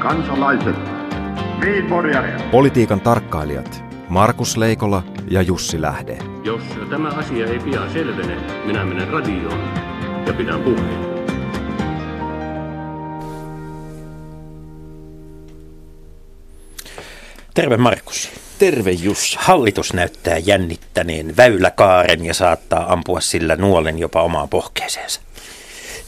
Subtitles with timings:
[0.00, 0.76] kansalaiset,
[2.50, 6.18] Politiikan tarkkailijat Markus Leikola ja Jussi Lähde.
[6.44, 9.60] Jos tämä asia ei pian selvene, minä menen radioon
[10.26, 11.10] ja pidän puheen.
[17.54, 18.30] Terve Markus.
[18.58, 19.36] Terve Jussi.
[19.40, 25.20] Hallitus näyttää jännittäneen väyläkaaren ja saattaa ampua sillä nuolen jopa omaan pohkeeseensa.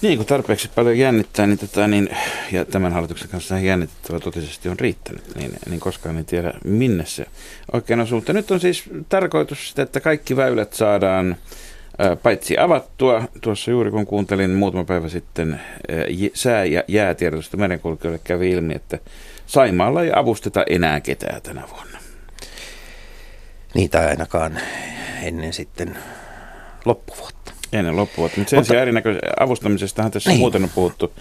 [0.02, 2.08] Niin, kun tarpeeksi paljon jännittää, niin, tätä, niin
[2.52, 7.26] ja tämän hallituksen kanssa jännittävä totisesti on riittänyt, niin, niin koskaan ei tiedä minne se
[7.72, 8.16] oikein osuu.
[8.16, 11.36] Mutta nyt on siis tarkoitus, että kaikki väylät saadaan
[12.22, 15.60] paitsi avattua, tuossa juuri kun kuuntelin muutama päivä sitten
[16.34, 18.98] sää- ja jäätiedotusta merenkulkijoille kävi ilmi, että
[19.46, 21.98] Saimaalla ei avusteta enää ketään tänä vuonna.
[23.74, 24.58] Niitä ainakaan
[25.22, 25.98] ennen sitten
[26.84, 27.51] loppuvuotta.
[27.72, 28.40] Ennen loppuvuotta.
[28.40, 30.40] Mutta sen Mutta, sijaan erinäköisestä avustamisestahan tässä niin.
[30.40, 31.12] muuten on puhuttu,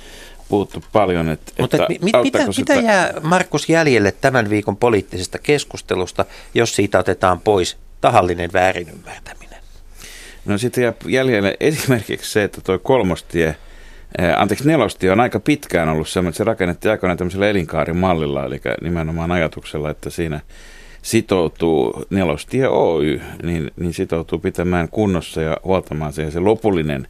[0.50, 1.30] puhuttu paljon.
[1.30, 2.74] Että, Mutta että, mit, mitä, sitä...
[2.76, 9.60] mitä jää Markus jäljelle tämän viikon poliittisesta keskustelusta, jos siitä otetaan pois tahallinen väärinymmärtäminen?
[10.46, 13.56] No sitten jää jäljelle esimerkiksi se, että tuo kolmostie,
[14.38, 19.32] anteeksi nelostie on aika pitkään ollut semmoinen, että se rakennettiin aikoinaan tämmöisellä elinkaarimallilla, eli nimenomaan
[19.32, 20.40] ajatuksella, että siinä
[21.02, 26.26] sitoutuu Nelostie Oy, niin, niin sitoutuu pitämään kunnossa ja huoltamaan sen.
[26.26, 27.08] Ja se lopullinen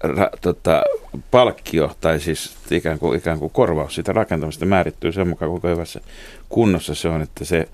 [0.00, 0.82] ra, tota,
[1.30, 6.00] palkkio, tai siis ikään kuin, ikään kuin korvaus siitä rakentamista määrittyy sen mukaan, kuinka hyvässä
[6.48, 7.68] kunnossa se on, että se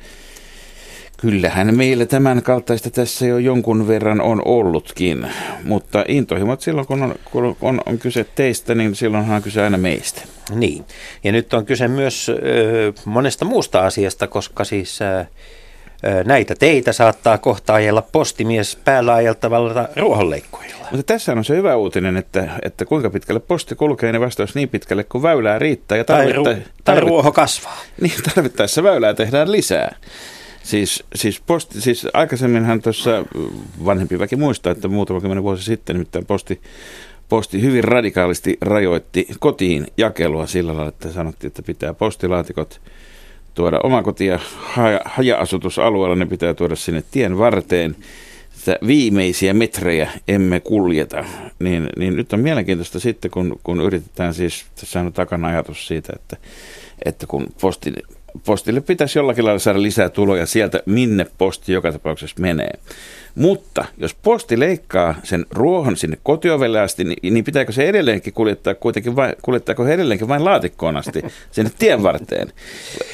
[1.16, 5.26] Kyllähän meillä tämän kaltaista tässä jo jonkun verran on ollutkin,
[5.64, 9.78] mutta intohimot silloin kun on, kun on, on kyse teistä, niin silloinhan on kyse aina
[9.78, 10.22] meistä.
[10.50, 10.84] Niin,
[11.24, 15.24] ja nyt on kyse myös ö, monesta muusta asiasta, koska siis ö,
[16.24, 20.86] näitä teitä saattaa kohta ajella postimies päällä ajeltavalla ruohonleikkurilla.
[20.90, 24.68] Mutta tässä on se hyvä uutinen, että, että kuinka pitkälle posti kulkee, niin vastaus niin
[24.68, 25.98] pitkälle kuin väylää riittää.
[25.98, 27.78] Ja tarvitta, tai, ru- tai ruoho kasvaa.
[28.00, 29.96] Niin, tarvittaessa väylää tehdään lisää.
[30.62, 33.24] Siis, siis, posti, siis aikaisemminhan tuossa
[33.84, 36.60] vanhempi väki muistaa, että muutama kymmenen vuosi sitten nimittäin posti,
[37.34, 42.80] posti hyvin radikaalisti rajoitti kotiin jakelua sillä lailla, että sanottiin, että pitää postilaatikot
[43.54, 44.38] tuoda omakotia
[45.04, 47.96] haja-asutusalueella, ne pitää tuoda sinne tien varteen.
[48.52, 51.24] Sitä viimeisiä metrejä emme kuljeta.
[51.58, 56.12] Niin, niin nyt on mielenkiintoista sitten, kun, kun yritetään siis, tässä on takana ajatus siitä,
[56.16, 56.36] että,
[57.04, 57.92] että kun posti
[58.44, 62.78] postille pitäisi jollakin lailla saada lisää tuloja sieltä, minne posti joka tapauksessa menee.
[63.34, 68.74] Mutta jos posti leikkaa sen ruohon sinne kotiovelle asti, niin, niin pitääkö se edelleenkin kuljettaa
[68.74, 72.52] kuitenkin vain, kuljettaako he edelleenkin vain laatikkoon asti sinne tien varteen?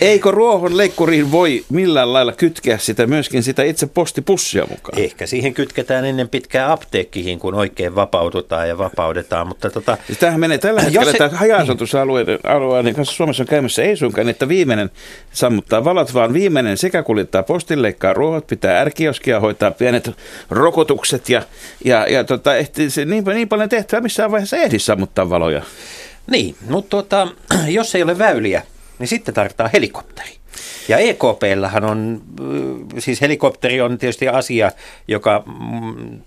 [0.00, 4.98] Eikö ruohon leikkuriin voi millään lailla kytkeä sitä myöskin sitä itse postipussia mukaan?
[4.98, 9.46] Ehkä siihen kytketään ennen pitkää apteekkiin, kun oikein vapaututaan ja vapaudetaan.
[9.46, 13.96] Mutta tota, tämähän menee tällä hetkellä, se, tämä haja-asutusalueiden alueiden kanssa Suomessa on käymässä ei
[13.96, 14.90] suinkaan, että viimeinen
[15.32, 17.44] sammuttaa valot, vaan viimeinen sekä kuljettaa
[17.74, 20.09] leikkaa ruohot, pitää ärkioskia hoitaa pienet
[20.50, 21.42] rokotukset ja,
[21.84, 25.62] ja, ja tota, ehti se niin, niin paljon tehtävää missään vaiheessa ehdi sammuttaa valoja.
[26.30, 27.28] Niin, mutta tota,
[27.68, 28.62] jos ei ole väyliä,
[28.98, 30.39] niin sitten tarvitaan helikopteri.
[30.90, 32.22] Ja EKPllähän on,
[32.98, 34.72] siis helikopteri on tietysti asia,
[35.08, 35.44] joka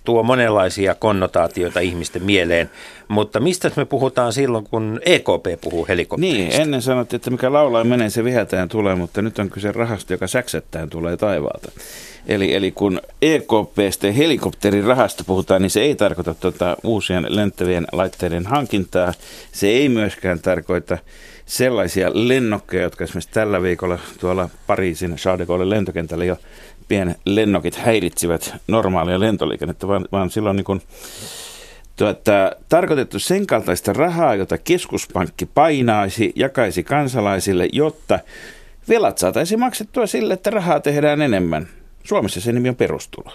[0.04, 2.70] tuo monenlaisia konnotaatioita ihmisten mieleen,
[3.08, 6.38] mutta mistä me puhutaan silloin, kun EKP puhuu helikopterista?
[6.38, 10.14] Niin, ennen sanottiin, että mikä laulaa menee, se viheltäen tulee, mutta nyt on kyse rahasta,
[10.14, 11.72] joka säksettäen tulee taivaalta.
[12.28, 19.14] Eli, eli kun EKPstä helikopterirahasta puhutaan, niin se ei tarkoita tuota uusien lentävien laitteiden hankintaa.
[19.52, 20.98] Se ei myöskään tarkoita
[21.46, 26.38] sellaisia lennokkeja, jotka esimerkiksi tällä viikolla tuolla Pariisin Charles lentokentällä jo
[26.88, 30.82] pien lennokit häiritsivät normaalia lentoliikennettä, vaan, vaan silloin niin kuin,
[31.96, 38.20] tuota, tarkoitettu sen kaltaista rahaa, jota keskuspankki painaisi, jakaisi kansalaisille, jotta
[38.90, 41.68] velat saataisiin maksettua sille, että rahaa tehdään enemmän.
[42.04, 43.34] Suomessa se nimi on perustulo.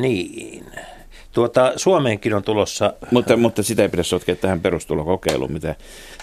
[0.00, 0.64] Niin.
[1.32, 2.92] Tuota, Suomeenkin on tulossa...
[3.10, 5.74] Mutta, mutta sitä ei pidä sotkea tähän perustulokokeiluun, mitä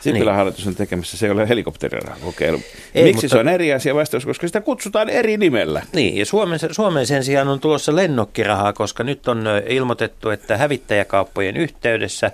[0.01, 0.35] Sipilän niin.
[0.35, 1.18] hallitus on tekemässä.
[1.18, 2.59] Se ei ole helikopterirahakokeilu.
[2.95, 3.36] Ei, Miksi mutta...
[3.36, 4.25] se on eri asia vastaus?
[4.25, 5.81] Koska sitä kutsutaan eri nimellä.
[5.94, 11.57] Niin, ja Suomen, Suomeen sen sijaan on tulossa lennokkirahaa, koska nyt on ilmoitettu, että hävittäjäkauppojen
[11.57, 12.31] yhteydessä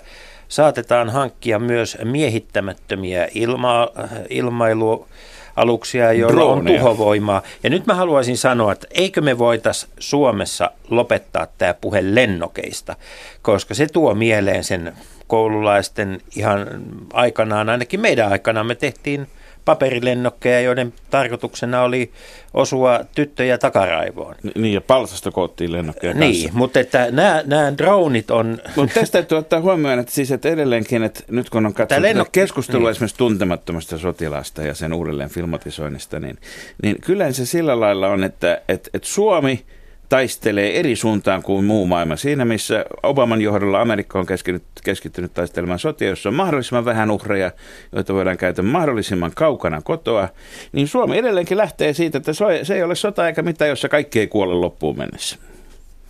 [0.48, 3.88] saatetaan hankkia myös miehittämättömiä ilma,
[4.30, 5.08] ilmailu
[5.56, 6.74] aluksia, joilla Droneja.
[6.74, 7.42] on tuhovoimaa.
[7.62, 12.96] Ja nyt mä haluaisin sanoa, että eikö me voitaisiin Suomessa lopettaa tämä puhe lennokeista,
[13.42, 14.92] koska se tuo mieleen sen
[15.26, 16.66] koululaisten ihan
[17.12, 19.26] aikanaan, ainakin meidän aikanaan me tehtiin
[19.64, 22.10] paperilennokkeja, joiden tarkoituksena oli
[22.54, 24.34] osua tyttöjä takaraivoon.
[24.54, 26.28] Niin, ja palsasta koottiin lennokkeja kanssa.
[26.30, 28.58] Niin, mutta että nämä, nämä dronit on...
[28.76, 32.32] Mutta tästä täytyy ottaa huomioon, että, siis, että edelleenkin, että nyt kun on katsonut lennok...
[32.32, 32.90] keskustelua niin.
[32.90, 36.38] esimerkiksi tuntemattomasta sotilasta ja sen uudelleen filmatisoinnista, niin,
[36.82, 39.64] niin kyllä se sillä lailla on, että, että, että Suomi–
[40.08, 42.16] taistelee eri suuntaan kuin muu maailma.
[42.16, 47.50] Siinä, missä Obaman johdolla Amerikka on keskittynyt, keskittynyt taistelemaan sotia, jossa on mahdollisimman vähän uhreja,
[47.92, 50.28] joita voidaan käyttää mahdollisimman kaukana kotoa,
[50.72, 54.26] niin Suomi edelleenkin lähtee siitä, että se ei ole sota eikä mitään, jossa kaikki ei
[54.26, 55.36] kuole loppuun mennessä.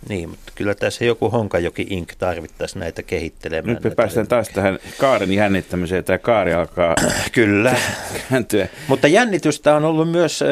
[0.09, 2.11] Niin, mutta kyllä tässä joku Honkajoki Inc.
[2.17, 3.73] tarvittaisi näitä kehittelemään.
[3.73, 6.03] Nyt me päästään taas tähän kaaren jännittämiseen.
[6.03, 6.95] Tämä kaari alkaa
[7.31, 7.75] kyllä.
[8.29, 8.67] kääntyä.
[8.87, 10.43] Mutta jännitystä on ollut myös,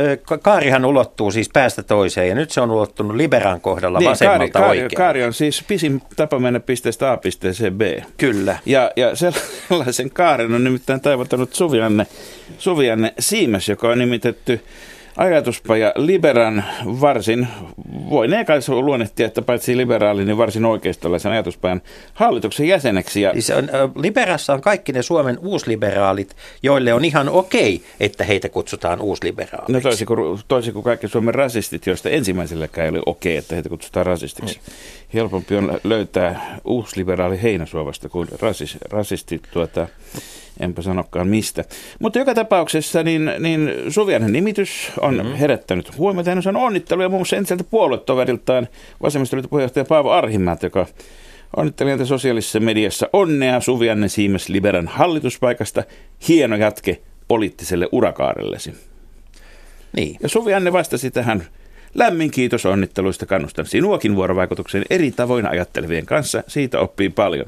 [0.41, 4.81] kaarihan ulottuu siis päästä toiseen ja nyt se on ulottunut Liberan kohdalla niin, vasemmalta kaari,
[4.81, 4.97] oikein.
[4.97, 7.81] Kaari on siis pisin tapa mennä pisteestä A pisteeseen B.
[8.17, 8.57] Kyllä.
[8.65, 9.11] Ja, ja
[9.69, 12.07] sellaisen kaaren on nimittäin taivottanut Suvianne,
[12.57, 14.61] Suvianne Siimes, joka on nimitetty
[15.17, 17.47] ajatuspaja Liberan varsin,
[18.09, 21.81] voi kai luonnehtia, että paitsi liberaali, niin varsin oikeistolaisen ajatuspajan
[22.13, 23.21] hallituksen jäseneksi.
[23.21, 23.31] Ja...
[23.31, 29.01] Siis on, Liberassa on kaikki ne Suomen uusliberaalit, joille on ihan okei, että heitä kutsutaan
[29.01, 29.73] uusliberaaliksi.
[29.73, 33.69] No toisin kuin, toisin kuin kaikki Suomen rasistit, joista ensimmäisellekään ei ole okei, että heitä
[33.69, 34.59] kutsutaan rasistiksi.
[34.67, 34.73] Mm.
[35.13, 39.87] Helpompi on löytää uusliberaali heinäsuovasta kuin rasis, rasistit tuota,
[40.59, 41.63] enpä sanokaan mistä.
[41.99, 45.33] Mutta joka tapauksessa niin, niin Suvianen nimitys on mm-hmm.
[45.33, 46.29] herättänyt huomiota.
[46.29, 48.67] Hän on onnitteluja muun muassa entiseltä puoluetoveriltaan
[49.01, 50.85] vasemmistoliiton puheenjohtaja Paavo Arhimäät, joka
[51.55, 55.83] onnitteli häntä sosiaalisessa mediassa onnea Suvianen Siimes Liberan hallituspaikasta.
[56.27, 58.73] Hieno jatke poliittiselle urakaarellesi.
[59.95, 60.17] Niin.
[60.21, 61.47] Ja Suvianne vastasi tähän
[61.93, 67.45] Lämmin kiitos onnitteluista, kannustan sinuakin vuorovaikutukseen eri tavoin ajattelevien kanssa, siitä oppii paljon.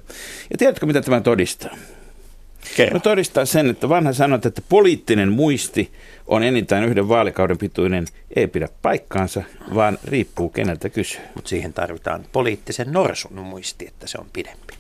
[0.52, 1.76] Ja tiedätkö mitä tämä todistaa?
[2.76, 2.94] Kerro.
[2.94, 5.92] No todistaa sen, että vanha sanot, että poliittinen muisti
[6.28, 9.44] on enintään yhden vaalikauden pituinen, ei pidä paikkaansa,
[9.76, 11.22] vaan riippuu keneltä kysyy.
[11.36, 14.74] Mutta siihen tarvitaan poliittisen norsun muisti, että se on pidempi.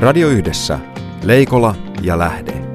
[0.00, 0.78] Radio Yhdessä.
[1.24, 2.69] Leikola ja Lähde.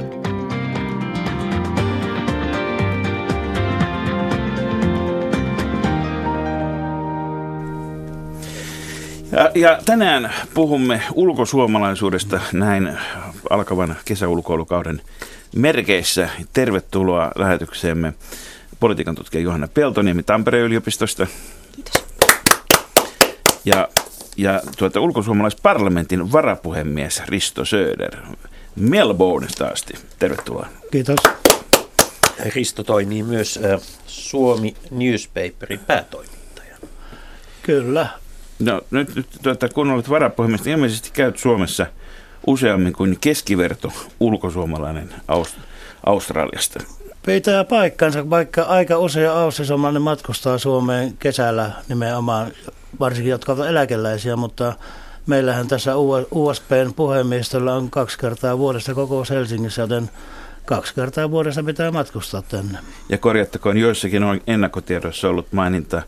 [9.36, 12.98] Ja, ja tänään puhumme ulkosuomalaisuudesta näin
[13.50, 15.02] alkavan kesäulkoilukauden
[15.56, 16.30] merkeissä.
[16.54, 18.14] Tervetuloa lähetykseemme
[18.80, 21.28] politiikan tutkija Johanna Peltoniemi Tampereen yliopistosta.
[21.72, 22.06] Kiitos.
[23.66, 23.88] Ja,
[24.38, 28.16] ja tuota, ulkosuomalaisparlamentin varapuhemies Risto Söder
[28.76, 29.94] Melbourneista asti.
[30.20, 30.68] Tervetuloa.
[30.92, 31.20] Kiitos.
[32.56, 33.60] Risto toimii myös
[34.08, 36.76] Suomi Newspaperin päätoimittaja.
[37.62, 38.08] Kyllä,
[38.60, 41.86] No nyt, nyt tuota, kun olet varapuhemies, niin ilmeisesti käyt Suomessa
[42.48, 45.60] useammin kuin keskiverto ulkosuomalainen Aust-
[46.06, 46.80] Australiasta.
[47.26, 52.52] Pitää paikkansa, vaikka aika usea aussisomalainen matkustaa Suomeen kesällä nimenomaan,
[53.00, 54.74] varsinkin jotka ovat eläkeläisiä, mutta
[55.28, 55.92] meillähän tässä
[56.32, 60.10] USPn puhemiehistöllä on kaksi kertaa vuodesta kokous Helsingissä, joten
[60.66, 62.78] kaksi kertaa vuodessa pitää matkustaa tänne.
[63.10, 66.02] Ja korjattakoon, joissakin on ennakkotiedoissa ollut maininta,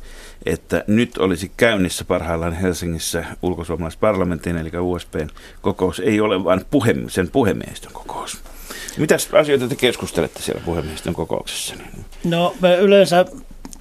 [0.46, 5.30] että nyt olisi käynnissä parhaillaan Helsingissä ulkosuomalaisparlamentin, eli USPn
[5.62, 8.42] kokous, ei ole vain puhe, sen puhemiehistön kokous.
[8.98, 11.76] Mitäs asioita te keskustelette siellä puhemiehistön kokouksessa?
[12.24, 13.26] No me yleensä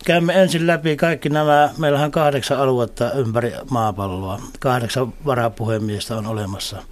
[0.05, 6.83] käymme ensin läpi kaikki nämä, meillähän on kahdeksan aluetta ympäri maapalloa, kahdeksan varapuhemiestä on olemassa.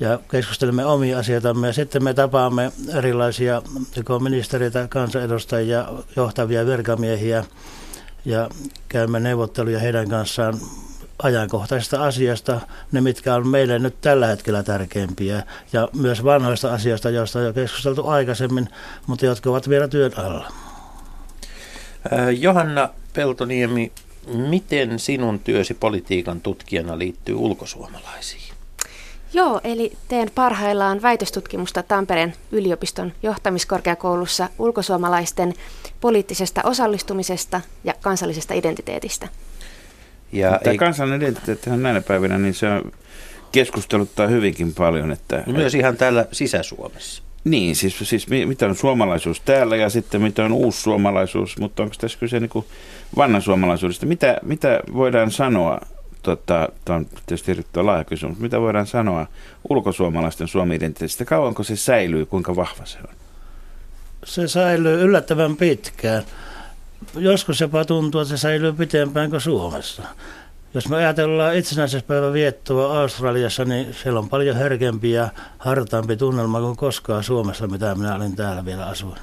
[0.00, 1.66] Ja keskustelemme omia asioitamme.
[1.66, 3.62] Ja sitten me tapaamme erilaisia
[3.96, 5.86] joko ministeriöitä, kansanedustajia,
[6.16, 7.44] johtavia virkamiehiä
[8.26, 8.50] ja
[8.88, 10.54] käymme neuvotteluja heidän kanssaan
[11.22, 12.60] ajankohtaisesta asiasta,
[12.92, 15.42] ne mitkä on meille nyt tällä hetkellä tärkeimpiä
[15.72, 18.68] ja myös vanhoista asioista, joista on jo keskusteltu aikaisemmin,
[19.06, 20.52] mutta jotka ovat vielä työn alla.
[22.38, 23.92] Johanna Peltoniemi,
[24.26, 28.55] miten sinun työsi politiikan tutkijana liittyy ulkosuomalaisiin?
[29.36, 35.54] Joo, eli teen parhaillaan väitöstutkimusta Tampereen yliopiston johtamiskorkeakoulussa ulkosuomalaisten
[36.00, 39.28] poliittisesta osallistumisesta ja kansallisesta identiteetistä.
[40.32, 40.78] Ja Tämä ei...
[40.78, 42.92] kansallinen identiteetti on näinä päivinä, niin se on
[43.52, 45.12] keskusteluttaa hyvinkin paljon.
[45.12, 47.22] Että, no myös ihan täällä sisä-Suomessa.
[47.44, 51.94] Niin, siis, siis mitä on suomalaisuus täällä ja sitten mitä on uusi suomalaisuus, mutta onko
[52.00, 52.64] tässä kyse niin
[53.16, 54.06] vanhan suomalaisuudesta?
[54.06, 55.80] Mitä, mitä voidaan sanoa
[56.26, 59.26] tota, tämä on tietysti erittäin laaja kysymys, mitä voidaan sanoa
[59.68, 61.24] ulkosuomalaisten suomi-identiteetistä?
[61.24, 63.14] Kauanko se säilyy, kuinka vahva se on?
[64.24, 66.22] Se säilyy yllättävän pitkään.
[67.14, 70.02] Joskus jopa tuntuu, että se säilyy pitempään kuin Suomessa.
[70.74, 75.28] Jos me ajatellaan itsenäisyyspäivän viettoa Australiassa, niin siellä on paljon herkempi ja
[75.58, 79.18] hartaampi tunnelma kuin koskaan Suomessa, mitä minä olin täällä vielä asuin.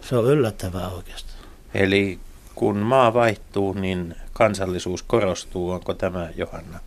[0.00, 1.38] Se on yllättävää oikeastaan.
[1.74, 2.18] Eli
[2.54, 5.70] kun maa vaihtuu, niin kansallisuus korostuu.
[5.70, 6.80] Onko tämä, Johanna,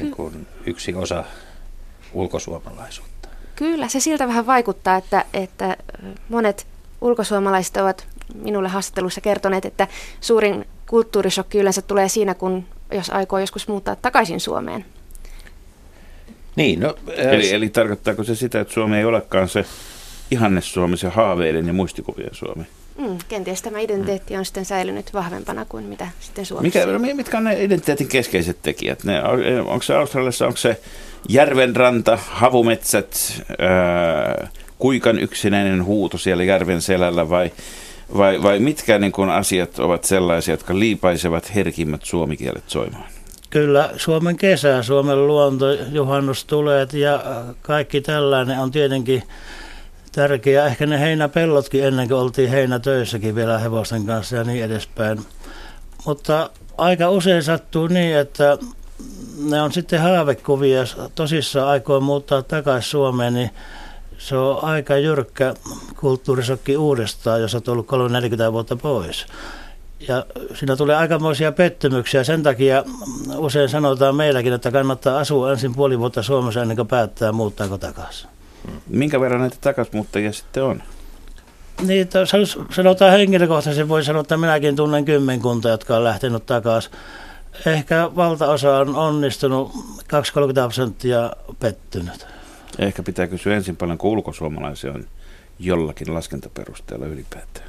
[0.00, 1.24] niin kuin yksi osa
[2.12, 3.28] ulkosuomalaisuutta?
[3.56, 5.76] Kyllä, se siltä vähän vaikuttaa, että, että
[6.28, 6.66] monet
[7.00, 9.88] ulkosuomalaiset ovat minulle haastattelussa kertoneet, että
[10.20, 14.84] suurin kulttuurishokki yleensä tulee siinä, kun jos aikoo joskus muuttaa takaisin Suomeen.
[16.56, 19.64] Niin, no, eli, eli tarkoittaako se sitä, että Suomi ei olekaan se
[20.30, 22.64] ihanne Suomi, se haaveiden ja muistikuvien Suomi?
[22.98, 26.86] Mm, kenties tämä identiteetti on sitten säilynyt vahvempana kuin mitä sitten Suomessa.
[26.86, 29.04] Mikä, mitkä on ne identiteetin keskeiset tekijät?
[29.04, 29.22] Ne,
[29.58, 30.80] onko se Australiassa, onko se
[31.28, 34.48] järvenranta, havumetsät, ää,
[34.78, 37.52] kuikan yksinäinen huuto siellä järven selällä vai,
[38.16, 43.04] vai, vai mitkä niin kun asiat ovat sellaisia, jotka liipaisevat herkimmät suomikielet soimaan?
[43.50, 47.24] Kyllä, Suomen kesä, Suomen luonto, juhannustuleet ja
[47.62, 49.22] kaikki tällainen on tietenkin
[50.14, 50.66] tärkeää.
[50.66, 55.26] Ehkä ne heinäpellotkin ennen kuin oltiin heinätöissäkin vielä hevosten kanssa ja niin edespäin.
[56.06, 58.58] Mutta aika usein sattuu niin, että
[59.44, 60.82] ne on sitten haavekuvia.
[61.14, 63.50] Tosissaan aikoin muuttaa takaisin Suomeen, niin
[64.18, 65.54] se on aika jyrkkä
[66.00, 67.86] kulttuurisokki uudestaan, jos olet ollut
[68.48, 69.26] 30-40 vuotta pois.
[70.08, 72.24] Ja siinä tulee aikamoisia pettymyksiä.
[72.24, 72.84] Sen takia
[73.36, 78.30] usein sanotaan meilläkin, että kannattaa asua ensin puoli vuotta Suomessa ennen kuin päättää muuttaako takaisin.
[78.88, 80.82] Minkä verran näitä takasmuuttajia sitten on?
[81.82, 82.08] Niin,
[82.70, 86.92] sanotaan henkilökohtaisesti, voi sanoa, että minäkin tunnen kymmenkunta, jotka on lähtenyt takaisin.
[87.66, 89.74] Ehkä valtaosa on onnistunut, 2-30
[90.62, 92.26] prosenttia pettynyt.
[92.78, 95.04] Ehkä pitää kysyä ensin paljon, kun ulkosuomalaisia on
[95.58, 97.68] jollakin laskentaperusteella ylipäätään.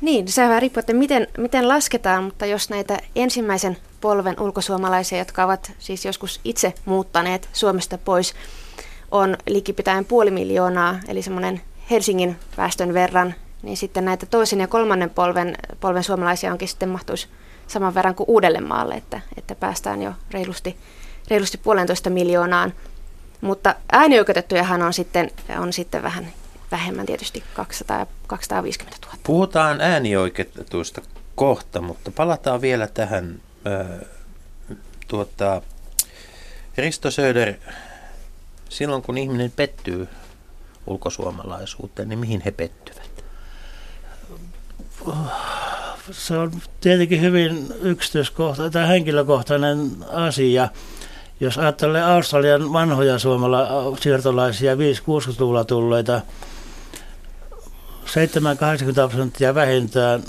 [0.00, 5.44] Niin, se vähän riippuu, että miten, miten lasketaan, mutta jos näitä ensimmäisen polven ulkosuomalaisia, jotka
[5.44, 8.34] ovat siis joskus itse muuttaneet Suomesta pois,
[9.10, 11.60] on likipitäen puoli miljoonaa, eli semmoinen
[11.90, 17.28] Helsingin väestön verran, niin sitten näitä toisen ja kolmannen polven, polven suomalaisia onkin sitten mahtuisi
[17.66, 20.76] saman verran kuin Uudellemaalle, että, että päästään jo reilusti,
[21.30, 22.72] reilusti puolentoista miljoonaan.
[23.40, 26.28] Mutta äänioikeutettujahan on sitten, on sitten vähän
[26.70, 29.18] vähemmän tietysti 200 250 000.
[29.22, 31.02] Puhutaan äänioikeutetuista
[31.34, 33.40] kohta, mutta palataan vielä tähän.
[33.66, 34.08] Äh,
[35.08, 35.62] tuota,
[36.76, 37.54] Risto Söder
[38.68, 40.08] silloin kun ihminen pettyy
[40.86, 43.24] ulkosuomalaisuuteen, niin mihin he pettyvät?
[46.10, 50.68] Se on tietenkin hyvin yksityiskohtainen tai henkilökohtainen asia.
[51.40, 53.68] Jos ajattelee Australian vanhoja suomala
[54.00, 56.20] siirtolaisia 5-60-luvulla tulleita,
[58.04, 58.10] 7-80
[59.10, 60.22] prosenttia vähintään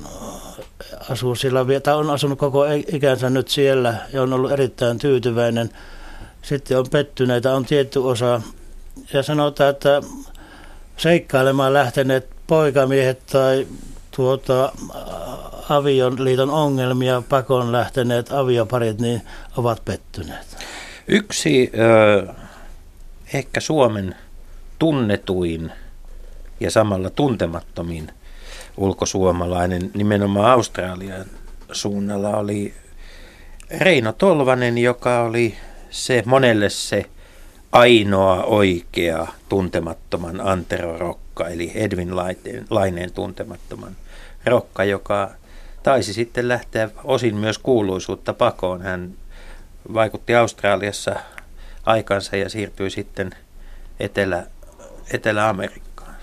[1.10, 5.70] asuu sillä, tai on asunut koko ikänsä nyt siellä ja on ollut erittäin tyytyväinen–
[6.42, 8.42] sitten on pettyneitä, on tietty osa.
[9.14, 10.02] Ja sanotaan, että
[10.98, 13.68] seikkailemaan lähteneet poikamiehet tai
[14.16, 14.72] tuota,
[15.70, 19.22] avioliiton ongelmia pakon lähteneet avioparit niin
[19.58, 20.58] ovat pettyneet.
[21.08, 21.72] Yksi
[22.30, 22.36] äh,
[23.34, 24.16] ehkä Suomen
[24.80, 25.72] tunnetuin
[26.60, 28.12] ja samalla tuntemattomin
[28.78, 31.26] ulkosuomalainen nimenomaan Australian
[31.72, 32.74] suunnalla oli
[33.80, 35.58] Reino Tolvanen, joka oli
[35.90, 37.06] se monelle se
[37.72, 42.16] ainoa oikea tuntemattoman Antero Rokka, eli Edwin
[42.70, 43.96] Laineen tuntemattoman
[44.46, 45.32] Rokka, joka
[45.84, 48.82] taisi sitten lähteä osin myös kuuluisuutta pakoon.
[48.82, 49.14] Hän
[49.94, 51.16] vaikutti Australiassa
[51.86, 53.32] aikansa ja siirtyi sitten
[54.00, 54.44] Etelä,
[55.14, 56.16] Etelä-Amerikkaan.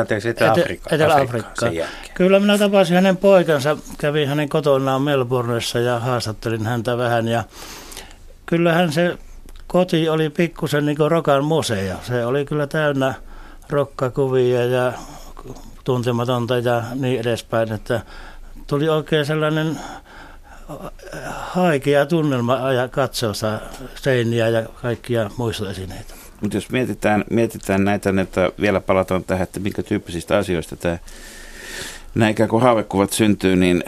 [0.00, 0.94] Anteeksi, Etelä-Afrikkaan.
[0.94, 1.72] Etelä-Afrikkaan.
[2.14, 7.44] Kyllä minä tapasin hänen poikansa, kävin hänen kotonaan Melbourneissa ja haastattelin häntä vähän ja
[8.50, 9.18] kyllähän se
[9.66, 11.96] koti oli pikkusen niin kuin rokan museo.
[12.02, 13.14] Se oli kyllä täynnä
[13.68, 14.92] rokkakuvia ja
[15.84, 18.00] tuntematonta ja niin edespäin, että
[18.66, 19.78] tuli oikein sellainen
[21.26, 23.32] haikea tunnelma ja katsoa
[23.94, 26.14] seiniä ja kaikkia muistoesineitä.
[26.40, 30.98] Mutta jos mietitään, mietitään näitä, että vielä palataan tähän, että minkä tyyppisistä asioista tämä
[32.14, 33.84] nämä ikään kuin haavekuvat syntyy, niin,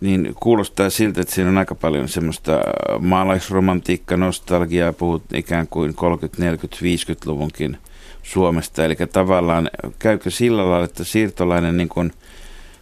[0.00, 2.60] niin kuulostaa siltä, että siinä on aika paljon semmoista
[3.00, 7.76] maalaisromantiikka, nostalgiaa, puhut ikään kuin 30-, 40-, 50-luvunkin
[8.22, 8.84] Suomesta.
[8.84, 12.12] Eli tavallaan käykö sillä lailla, että siirtolainen niin kuin,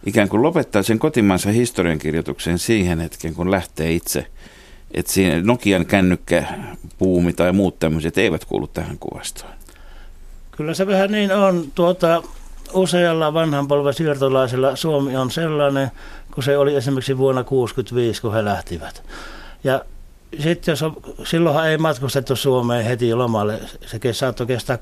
[0.05, 4.27] ikään kuin lopettaa sen kotimaansa historiankirjoituksen siihen hetken, kun lähtee itse.
[4.93, 6.43] Että siinä Nokian kännykkä,
[6.97, 9.53] puumi tai muut tämmöiset eivät kuulu tähän kuvastoon.
[10.51, 11.71] Kyllä se vähän niin on.
[11.75, 12.23] Tuota,
[12.73, 15.91] usealla vanhan polven siirtolaisella Suomi on sellainen
[16.33, 19.03] kun se oli esimerkiksi vuonna 1965, kun he lähtivät.
[19.63, 19.85] Ja
[20.39, 23.59] sitten jos on, silloinhan ei matkustettu Suomeen heti lomalle.
[23.85, 24.79] Se saattoi kestää 20-25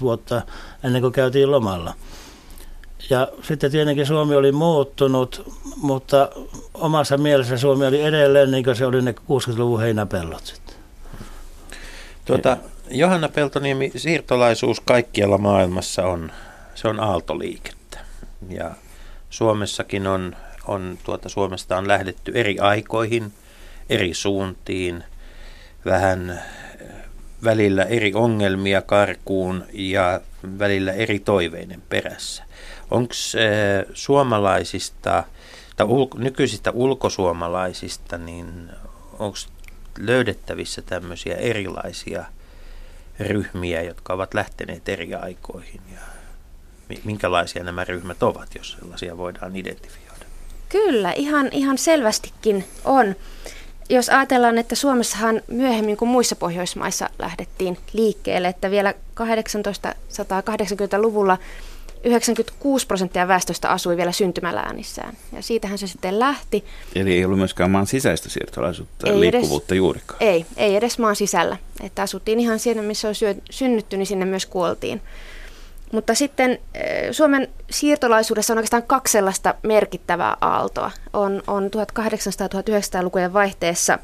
[0.00, 0.42] vuotta
[0.84, 1.94] ennen kuin käytiin lomalla.
[3.10, 6.28] Ja sitten tietenkin Suomi oli muuttunut, mutta
[6.74, 10.74] omassa mielessä Suomi oli edelleen niin kuin se oli ne 60-luvun heinäpellot sitten.
[12.24, 12.56] Tuota,
[12.90, 16.32] Johanna Peltoniemi, siirtolaisuus kaikkialla maailmassa on,
[16.78, 17.98] se on aaltoliikettä.
[18.48, 18.70] Ja
[19.30, 23.32] Suomessakin on, on tuota, Suomesta on lähdetty eri aikoihin,
[23.90, 25.04] eri suuntiin,
[25.84, 26.42] vähän
[27.44, 30.20] välillä eri ongelmia karkuun ja
[30.58, 32.44] välillä eri toiveiden perässä.
[32.90, 35.24] Onko äh, suomalaisista
[35.76, 38.70] tai ul- nykyisistä ulkosuomalaisista, niin
[39.18, 39.36] onko
[39.98, 42.24] löydettävissä tämmöisiä erilaisia
[43.20, 46.17] ryhmiä, jotka ovat lähteneet eri aikoihin ja
[47.04, 50.24] minkälaisia nämä ryhmät ovat, jos sellaisia voidaan identifioida?
[50.68, 53.16] Kyllä, ihan, ihan selvästikin on.
[53.90, 61.38] Jos ajatellaan, että Suomessahan myöhemmin kuin muissa Pohjoismaissa lähdettiin liikkeelle, että vielä 1880-luvulla
[62.04, 65.16] 96 prosenttia väestöstä asui vielä syntymäläänissään.
[65.32, 66.64] Ja siitähän se sitten lähti.
[66.94, 70.22] Eli ei ollut myöskään maan sisäistä siirtolaisuutta ei liikkuvuutta edes, juurikaan.
[70.22, 71.56] Ei, ei edes maan sisällä.
[71.82, 75.02] Että asuttiin ihan siinä, missä on syö, synnytty, niin sinne myös kuoltiin.
[75.92, 80.90] Mutta sitten eh, Suomen siirtolaisuudessa on oikeastaan kaksi sellaista merkittävää aaltoa.
[81.12, 83.98] On, on 1800-1900-lukujen vaihteessa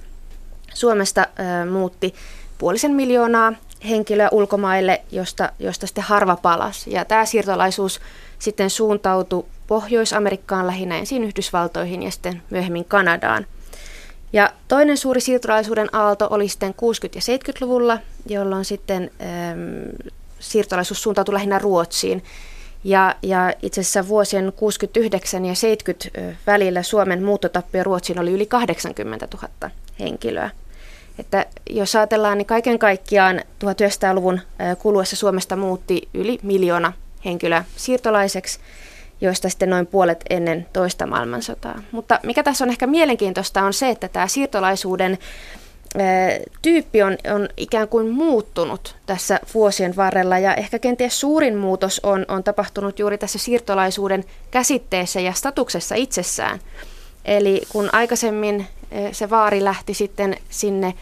[0.75, 2.15] Suomesta äh, muutti
[2.59, 3.53] puolisen miljoonaa
[3.89, 6.93] henkilöä ulkomaille, josta, josta sitten harva palasi.
[6.93, 8.01] Ja tämä siirtolaisuus
[8.39, 13.47] sitten suuntautui Pohjois-Amerikkaan lähinnä ensin Yhdysvaltoihin ja sitten myöhemmin Kanadaan.
[14.33, 16.75] Ja toinen suuri siirtolaisuuden aalto oli sitten 60-
[17.15, 20.13] ja 70-luvulla, jolloin sitten ähm,
[20.45, 22.25] siirtolaisuus suuntautui lähinnä Ruotsiin.
[22.85, 29.29] Ja, ja itse asiassa vuosien 69 ja 70 välillä Suomen muuttotappio Ruotsiin oli yli 80
[29.35, 29.71] 000
[30.01, 30.51] henkilöä.
[31.19, 34.41] Että jos ajatellaan, niin kaiken kaikkiaan 1900-luvun
[34.79, 36.93] kuluessa Suomesta muutti yli miljoona
[37.25, 38.59] henkilöä siirtolaiseksi,
[39.21, 41.83] joista sitten noin puolet ennen toista maailmansotaa.
[41.93, 45.19] Mutta mikä tässä on ehkä mielenkiintoista on se, että tämä siirtolaisuuden
[46.63, 52.25] tyyppi on, on ikään kuin muuttunut tässä vuosien varrella ja ehkä kenties suurin muutos on,
[52.29, 56.59] on tapahtunut juuri tässä siirtolaisuuden käsitteessä ja statuksessa itsessään.
[57.25, 58.67] Eli kun aikaisemmin
[59.13, 60.95] se vaari lähti sitten sinne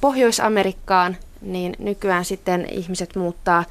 [0.00, 3.64] Pohjois-Amerikkaan, niin nykyään sitten ihmiset muuttaa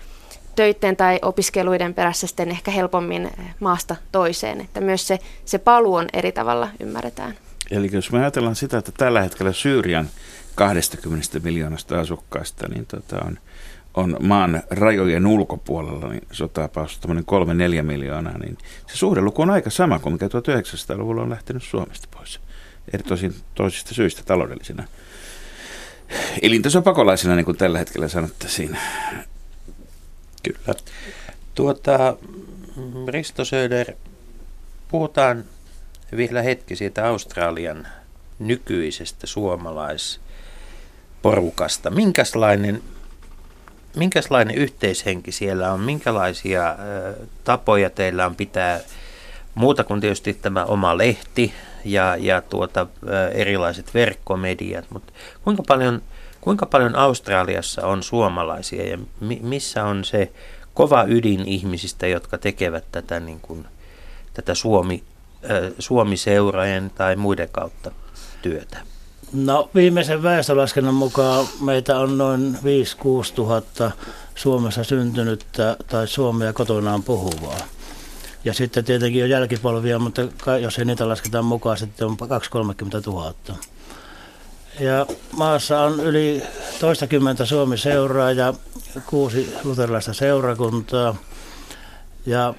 [0.55, 6.07] töiden tai opiskeluiden perässä sitten ehkä helpommin maasta toiseen, että myös se, se paluu on
[6.13, 7.33] eri tavalla ymmärretään.
[7.71, 10.09] Eli jos me ajatellaan sitä, että tällä hetkellä Syyrian
[10.61, 13.39] 20 miljoonasta asukkaasta niin tota on,
[13.93, 16.69] on maan rajojen ulkopuolella niin sotaa
[17.01, 17.25] tämmöinen
[17.81, 22.39] 3-4 miljoonaa, niin se suhdeluku on aika sama kuin mikä 1900-luvulla on lähtenyt Suomesta pois.
[22.93, 24.83] Eri tosin toisista syistä taloudellisina
[26.41, 28.77] elintasopakolaisina, niin kuin tällä hetkellä sanottaisiin.
[30.43, 30.79] Kyllä.
[31.55, 32.17] Tuota,
[33.07, 33.93] Risto Söder,
[34.87, 35.43] puhutaan
[36.17, 37.87] vielä hetki siitä Australian
[38.39, 39.27] nykyisestä
[41.21, 41.89] suomalaisporukasta.
[41.89, 42.81] Minkälainen,
[43.95, 45.79] minkälainen yhteishenki siellä on?
[45.79, 46.75] Minkälaisia
[47.43, 48.79] tapoja teillä on pitää
[49.55, 51.53] muuta kuin tietysti tämä oma lehti
[51.85, 52.87] ja, ja tuota,
[53.33, 56.01] erilaiset verkkomediat, mutta kuinka paljon,
[56.41, 60.31] kuinka paljon Australiassa on suomalaisia ja mi, missä on se
[60.73, 63.65] kova ydin ihmisistä, jotka tekevät tätä, niin kuin,
[64.33, 65.03] tätä Suomi,
[65.79, 67.91] Suomi-seuraajien tai muiden kautta
[68.41, 68.77] työtä?
[69.33, 73.91] No viimeisen väestölaskennan mukaan meitä on noin 5-6 tuhatta
[74.35, 77.57] Suomessa syntynyttä tai suomea kotonaan puhuvaa.
[78.45, 80.21] Ja sitten tietenkin on jälkipolvia, mutta
[80.61, 82.25] jos ei niitä lasketaan mukaan, sitten on 2-30
[83.05, 83.33] 000.
[84.79, 86.43] Ja maassa on yli
[86.79, 88.53] toistakymmentä Suomi-seuraa ja
[89.05, 91.15] kuusi luterilaista seurakuntaa.
[92.25, 92.53] Ja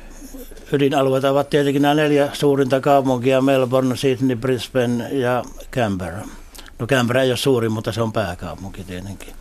[0.72, 6.22] ydinalueita ovat tietenkin nämä neljä suurinta kaupunkia, Melbourne, Sydney, Brisbane ja Canberra.
[6.78, 9.34] No Canberra ei ole suuri, mutta se on pääkaupunki tietenkin.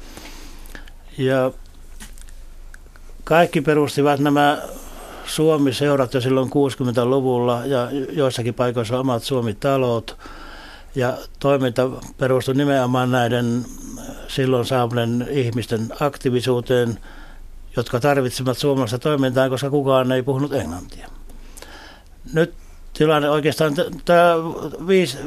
[1.17, 1.51] Ja
[3.23, 4.61] kaikki perustivat nämä
[5.25, 10.17] Suomi seurattu silloin 60-luvulla ja joissakin paikoissa omat Suomi-talot.
[10.95, 13.65] Ja toiminta perustui nimenomaan näiden
[14.27, 16.99] silloin saapuneiden ihmisten aktiivisuuteen,
[17.75, 21.07] jotka tarvitsevat suomalaista toimintaa, koska kukaan ei puhunut englantia.
[22.33, 22.53] Nyt
[22.93, 23.73] tilanne oikeastaan
[24.05, 24.35] tämä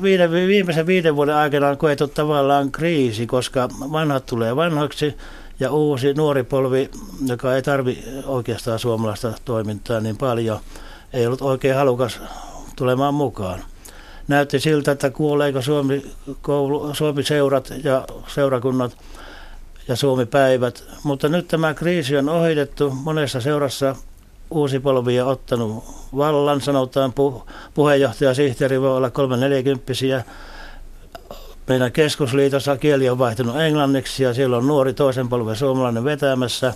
[0.03, 5.17] viiden, viimeisen viiden vuoden aikana on koettu tavallaan kriisi, koska vanhat tulee vanhoiksi
[5.61, 6.91] ja uusi nuori polvi,
[7.27, 10.59] joka ei tarvi oikeastaan suomalaista toimintaa niin paljon,
[11.13, 12.21] ei ollut oikein halukas
[12.77, 13.61] tulemaan mukaan.
[14.29, 18.97] Näytti siltä, että kuoleeko Suomi, koulu, Suomi-seurat ja seurakunnat
[19.89, 20.85] ja Suomi-päivät.
[21.03, 22.91] Mutta nyt tämä kriisi on ohitettu.
[22.91, 23.97] Monessa seurassa
[24.55, 25.85] uusi polvi on ottanut
[26.17, 29.93] vallan, sanotaan pu, puheenjohtaja sihteeri voi olla 340
[31.69, 36.75] meidän keskusliitossa kieli on vaihtunut englanniksi ja siellä on nuori toisen polven suomalainen vetämässä.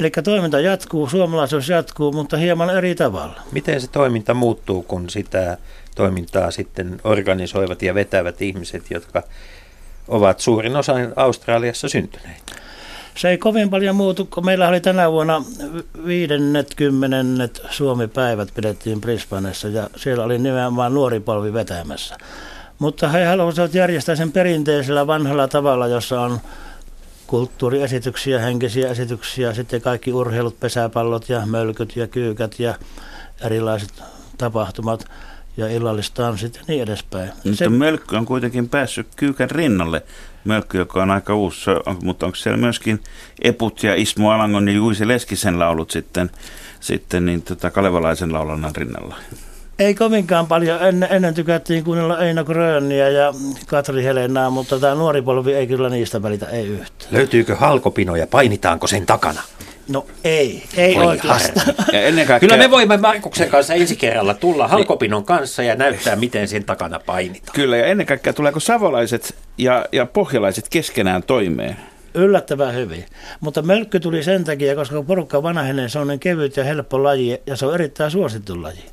[0.00, 3.40] Eli toiminta jatkuu, suomalaisuus jatkuu, mutta hieman eri tavalla.
[3.52, 5.58] Miten se toiminta muuttuu, kun sitä
[5.94, 9.22] toimintaa sitten organisoivat ja vetävät ihmiset, jotka
[10.08, 12.52] ovat suurin osa Australiassa syntyneitä?
[13.14, 15.44] Se ei kovin paljon muutu, kun meillä oli tänä vuonna
[16.06, 22.16] viidennet, kymmenennet Suomi-päivät pidettiin Brisbaneissa ja siellä oli nimenomaan nuori polvi vetämässä.
[22.78, 26.40] Mutta he haluaisivat järjestää sen perinteisellä vanhalla tavalla, jossa on
[27.26, 32.74] kulttuuriesityksiä, henkisiä esityksiä, sitten kaikki urheilut, pesäpallot ja mölkyt ja kyykät ja
[33.40, 34.02] erilaiset
[34.38, 35.04] tapahtumat
[35.56, 37.30] ja illallista sitten niin edespäin.
[37.44, 40.02] Mutta se, mölkky on kuitenkin päässyt kyykän rinnalle.
[40.44, 41.70] Mölkky, joka on aika uusi,
[42.02, 43.00] mutta onko siellä myöskin
[43.42, 46.30] Eput ja Ismo Alangon ja Juisi Leskisen laulut sitten,
[46.80, 49.16] sitten niin tota Kalevalaisen laulannan rinnalla?
[49.78, 50.82] Ei kovinkaan paljon.
[50.82, 53.34] Ennen, ennen tykättiin kuunnella Eino Gröniä ja
[53.66, 57.10] Katri Helenaa, mutta tämä nuori polvi ei kyllä niistä välitä, ei yhtään.
[57.10, 59.42] Löytyykö halkopino ja painitaanko sen takana?
[59.88, 61.66] No ei, ei Voi oikeastaan.
[61.92, 62.48] Ja ennen kaikkea...
[62.48, 67.00] Kyllä me voimme Markuksen kanssa ensi kerralla tulla halkopinon kanssa ja näyttää, miten sen takana
[67.06, 67.54] painitaan.
[67.54, 71.76] Kyllä, ja ennen kaikkea tuleeko savolaiset ja, ja pohjalaiset keskenään toimeen?
[72.14, 73.04] Yllättävän hyvin.
[73.40, 77.56] Mutta mölkky tuli sen takia, koska porukka vanhenee, se on kevyt ja helppo laji ja
[77.56, 78.84] se on erittäin suosittu laji.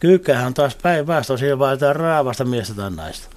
[0.00, 3.28] Kyykkähän on taas päinvastoin, siellä vaaditaan raavasta miestä tai naista.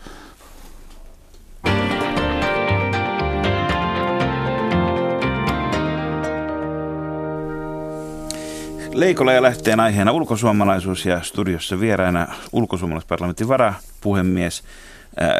[9.01, 14.63] Leikola ja lähteen aiheena ulkosuomalaisuus ja studiossa vieraana ulkosuomalaisparlamentin varapuhemies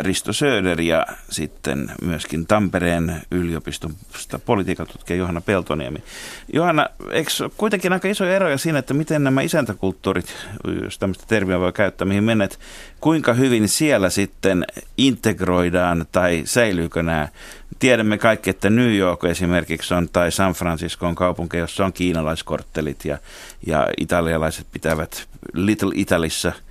[0.02, 3.94] Risto Söder ja sitten myöskin Tampereen yliopiston
[4.46, 6.04] politiikan tutkija Johanna Peltoniemi.
[6.54, 10.36] Johanna, eikö kuitenkin aika isoja eroja siinä, että miten nämä isäntäkulttuurit,
[10.84, 12.60] jos tämmöistä termiä voi käyttää, mihin menet,
[13.02, 14.66] kuinka hyvin siellä sitten
[14.98, 17.28] integroidaan tai säilyykö nämä?
[17.80, 23.06] Tiedämme kaikki, että New York esimerkiksi on, tai San Francisco on kaupunki, jossa on kiinalaiskorttelit
[23.06, 23.18] ja,
[23.68, 26.52] ja italialaiset pitävät Little Italissa–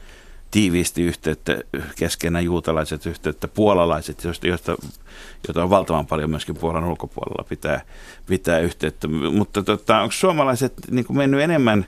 [0.50, 1.58] tiiviisti yhteyttä
[1.96, 7.80] keskenään juutalaiset yhteyttä, puolalaiset, joista, joita on valtavan paljon myöskin Puolan ulkopuolella pitää,
[8.26, 9.08] pitää yhteyttä.
[9.08, 11.86] Mutta tota, onko suomalaiset niin mennyt enemmän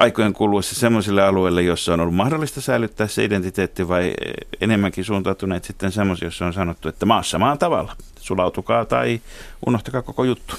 [0.00, 4.14] aikojen kuluessa sellaisille alueille, jossa on ollut mahdollista säilyttää se identiteetti vai
[4.60, 9.20] enemmänkin suuntautuneet sitten semmoisia, joissa on sanottu, että maassa maan tavalla, sulautukaa tai
[9.66, 10.54] unohtakaa koko juttu?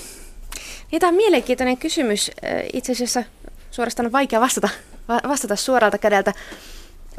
[0.91, 2.31] Niin, tämä on mielenkiintoinen kysymys.
[2.73, 3.23] Itse asiassa
[3.71, 4.69] suorastaan vaikea vastata,
[5.07, 6.33] vastata suoralta kädeltä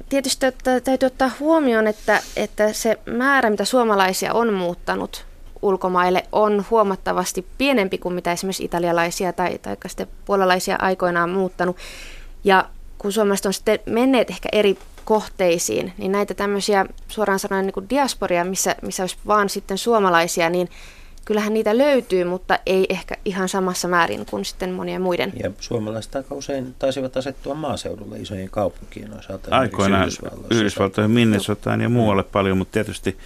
[0.08, 5.26] tietysti että täytyy ottaa huomioon, että, että se määrä, mitä suomalaisia on muuttanut
[5.62, 11.76] ulkomaille, on huomattavasti pienempi kuin mitä esimerkiksi italialaisia tai, tai sitten puolalaisia aikoinaan muuttanut.
[12.44, 12.64] Ja
[12.98, 17.90] kun suomalaiset on sitten menneet ehkä eri kohteisiin, niin näitä tämmöisiä suoraan sanoen niin kuin
[17.90, 20.68] diasporia, missä, missä olisi vaan sitten suomalaisia, niin
[21.24, 25.32] kyllähän niitä löytyy, mutta ei ehkä ihan samassa määrin kuin sitten monien muiden.
[25.42, 29.56] Ja suomalaiset aika usein taisivat asettua maaseudulle isojen kaupunkien osalta.
[29.56, 30.10] Aikoinaan
[30.50, 32.28] Yhdysvaltoihin, Minnesotaan ja muualle mm.
[32.32, 33.18] paljon, mutta tietysti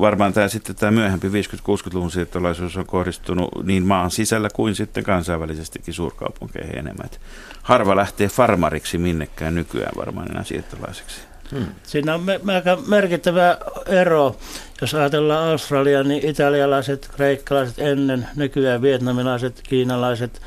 [0.00, 5.94] varmaan tämä sitten tämä myöhempi 50-60-luvun siirtolaisuus on kohdistunut niin maan sisällä kuin sitten kansainvälisestikin
[5.94, 7.06] suurkaupunkeihin enemmän.
[7.06, 7.18] Että
[7.62, 11.20] harva lähtee farmariksi minnekään nykyään varmaan enää siirtolaiseksi.
[11.52, 11.66] Hmm.
[11.82, 14.36] Siinä on aika merkittävä ero.
[14.80, 20.42] Jos ajatellaan Australia, niin italialaiset, kreikkalaiset ennen, nykyään vietnamilaiset, kiinalaiset,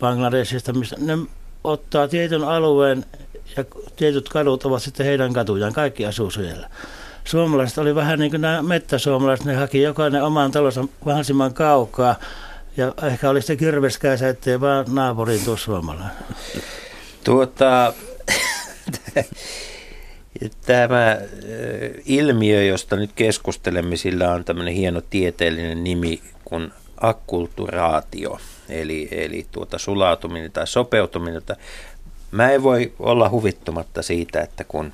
[0.00, 1.18] Bangladesista, mistä ne
[1.64, 3.04] ottaa tietyn alueen
[3.56, 3.64] ja
[3.96, 5.72] tietyt kadut ovat sitten heidän katujaan.
[5.72, 6.68] Kaikki asuu siellä.
[7.24, 12.16] Suomalaiset oli vähän niin kuin nämä mettäsuomalaiset, ne haki jokainen oman talonsa mahdollisimman kaukaa.
[12.76, 16.16] Ja ehkä oli sitten kirveskäisä, ettei vaan naapuriin tuo suomalainen.
[17.24, 17.92] Tuota,
[20.66, 21.18] Tämä
[22.06, 29.78] ilmiö, josta nyt keskustelemme, sillä on tämmöinen hieno tieteellinen nimi kuin akkulturaatio, eli, eli tuota
[29.78, 31.42] sulautuminen tai sopeutuminen.
[32.30, 34.92] Mä en voi olla huvittumatta siitä, että kun,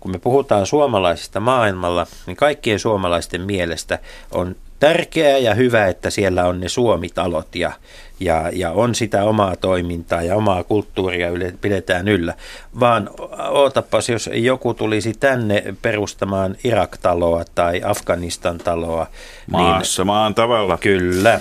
[0.00, 3.98] kun me puhutaan suomalaisista maailmalla, niin kaikkien suomalaisten mielestä
[4.30, 7.72] on tärkeää ja hyvä, että siellä on ne suomitalot ja,
[8.20, 12.34] ja, ja on sitä omaa toimintaa ja omaa kulttuuria yle, pidetään yllä.
[12.80, 13.10] Vaan
[13.50, 19.04] ootapas, jos joku tulisi tänne perustamaan Irak-taloa tai Afganistan-taloa.
[19.04, 20.78] Niin Maassa niin, maan tavalla.
[20.78, 21.40] Kyllä.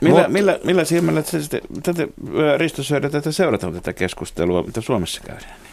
[0.00, 1.38] Millä, Mut, millä, millä silmällä te,
[1.82, 2.08] te, te
[2.56, 5.63] Risto Söder, tätä seurataan tätä keskustelua, mitä Suomessa käydään?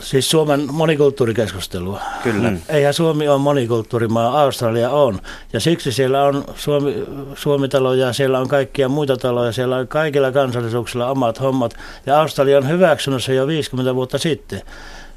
[0.00, 2.00] Siis Suomen monikulttuurikeskustelua.
[2.22, 2.50] Kyllä.
[2.50, 2.60] Mm.
[2.68, 5.20] Eihän Suomi ole monikulttuurimaa, Australia on.
[5.52, 11.10] Ja siksi siellä on Suomi, Suomi-taloja, siellä on kaikkia muita taloja, siellä on kaikilla kansallisuuksilla
[11.10, 11.76] omat hommat.
[12.06, 14.62] Ja Australia on hyväksynyt se jo 50 vuotta sitten.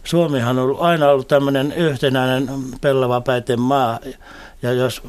[0.04, 2.50] Suomihan on aina ollut tämmöinen yhtenäinen
[2.82, 4.00] pellava päiten maa.
[4.62, 5.02] Ja jos,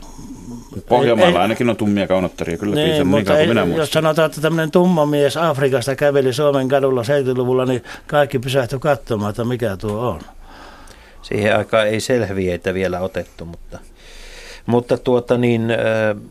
[0.88, 4.40] Pohjanmaalla ei, ainakin on tummia kaunottaria, kyllä niin, niin mutta ei, minä jos sanotaan, että
[4.40, 10.08] tämmöinen tumma mies Afrikasta käveli Suomen kadulla 70-luvulla, niin kaikki pysähtyi katsomaan, että mikä tuo
[10.08, 10.20] on.
[11.22, 13.78] Siihen aikaan ei selviöitä vielä otettu, mutta,
[14.66, 16.22] mutta tuota niin, äh,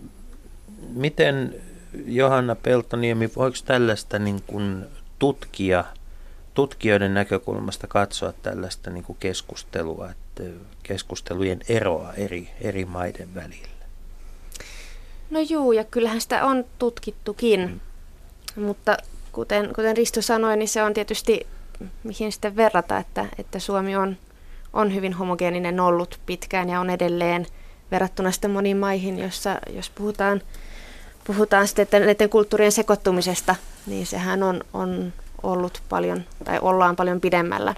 [0.93, 1.55] miten
[2.05, 4.85] Johanna Peltoniemi, voiko tällaista niin kuin
[5.19, 5.83] tutkia,
[6.53, 10.43] tutkijoiden näkökulmasta katsoa tällaista niin kuin keskustelua, että
[10.83, 13.67] keskustelujen eroa eri, eri maiden välillä?
[15.29, 17.81] No juu, ja kyllähän sitä on tutkittukin,
[18.55, 18.63] mm.
[18.63, 18.97] mutta
[19.31, 21.47] kuten, kuten Risto sanoi, niin se on tietysti
[22.03, 24.17] mihin sitten verrata, että, että Suomi on,
[24.73, 27.45] on hyvin homogeeninen ollut pitkään ja on edelleen
[27.91, 30.41] verrattuna sitten moniin maihin, jossa jos puhutaan,
[31.23, 37.21] puhutaan sitten että näiden kulttuurien sekoittumisesta, niin sehän on, on ollut paljon tai ollaan paljon
[37.21, 37.75] pidemmällä.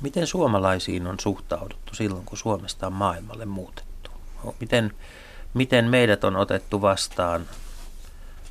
[0.00, 4.10] Miten suomalaisiin on suhtauduttu silloin, kun Suomesta on maailmalle muutettu?
[4.60, 4.94] Miten,
[5.54, 7.46] miten meidät on otettu vastaan,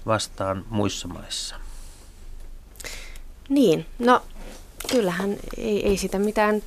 [0.05, 1.55] vastaan muissa maissa?
[3.49, 4.21] Niin, no
[4.91, 6.61] kyllähän ei, ei sitä mitään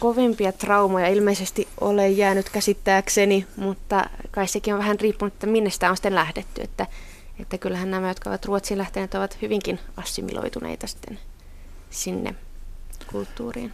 [0.00, 5.90] kovimpia traumoja ilmeisesti ole jäänyt käsittääkseni, mutta kai sekin on vähän riippunut, että minne sitä
[5.90, 6.62] on sitten lähdetty.
[6.62, 6.86] Että,
[7.38, 11.18] että kyllähän nämä, jotka ovat Ruotsiin lähteneet, ovat hyvinkin assimiloituneita sitten
[11.92, 12.34] sinne
[13.12, 13.72] kulttuuriin.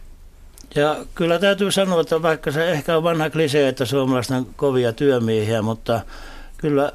[0.75, 4.93] Ja kyllä täytyy sanoa, että vaikka se ehkä on vanha klisee, että suomalaiset on kovia
[4.93, 6.01] työmiehiä, mutta
[6.57, 6.91] kyllä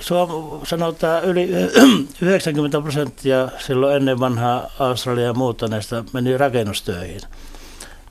[0.00, 1.48] Suom- sanotaan yli
[2.20, 7.20] 90 prosenttia silloin ennen vanhaa Australia ja muuttaneista meni rakennustöihin.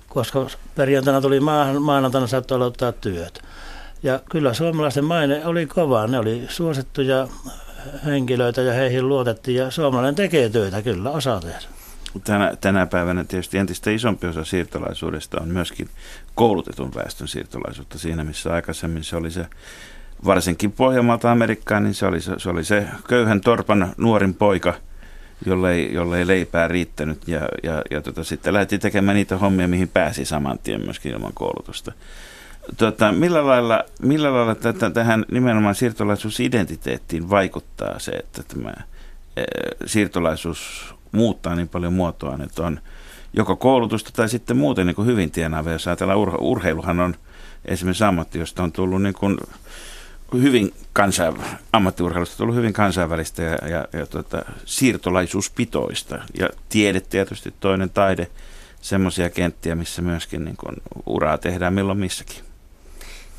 [0.10, 3.42] Koska perjantaina tuli maahan, maanantaina saattoi aloittaa työt.
[4.04, 6.08] Ja kyllä suomalaisten maine oli kova.
[6.08, 7.28] Ne oli suosittuja
[8.06, 11.76] henkilöitä ja heihin luotettiin ja suomalainen tekee töitä, kyllä osaa tehdä
[12.24, 15.90] tänä, tänä päivänä tietysti entistä isompi osa siirtolaisuudesta on myöskin
[16.36, 19.46] koulutetun väestön siirtolaisuutta siinä, missä aikaisemmin se oli se
[20.26, 24.74] varsinkin Pohjanmaalta Amerikkaan, niin se oli se, se, oli se köyhän torpan nuorin poika,
[25.46, 29.68] jolle ei, jolle ei leipää riittänyt ja, ja, ja tota, sitten lähti tekemään niitä hommia,
[29.68, 31.92] mihin pääsi saman tien myöskin ilman koulutusta.
[32.78, 38.74] Tota, millä lailla, millä lailla tätä, tähän nimenomaan siirtolaisuusidentiteettiin vaikuttaa se, että tämä
[39.38, 39.44] e,
[39.86, 42.80] siirtolaisuus muuttaa niin paljon muotoaan, että on
[43.34, 45.74] joko koulutusta tai sitten muuten niin kuin hyvin tienaavia.
[45.74, 47.16] Jos ajatellaan ur- urheiluhan on
[47.66, 49.38] esimerkiksi ammatti, josta on tullut niin kuin
[50.34, 56.20] hyvin kansainv- ammattiurheilusta tullut hyvin kansainvälistä ja, ja, ja tuota, siirtolaisuuspitoista.
[56.40, 58.28] Ja tiede tietysti toinen taide,
[58.82, 60.76] semmoisia kenttiä, missä myöskin niin kuin
[61.06, 62.38] uraa tehdään milloin missäkin.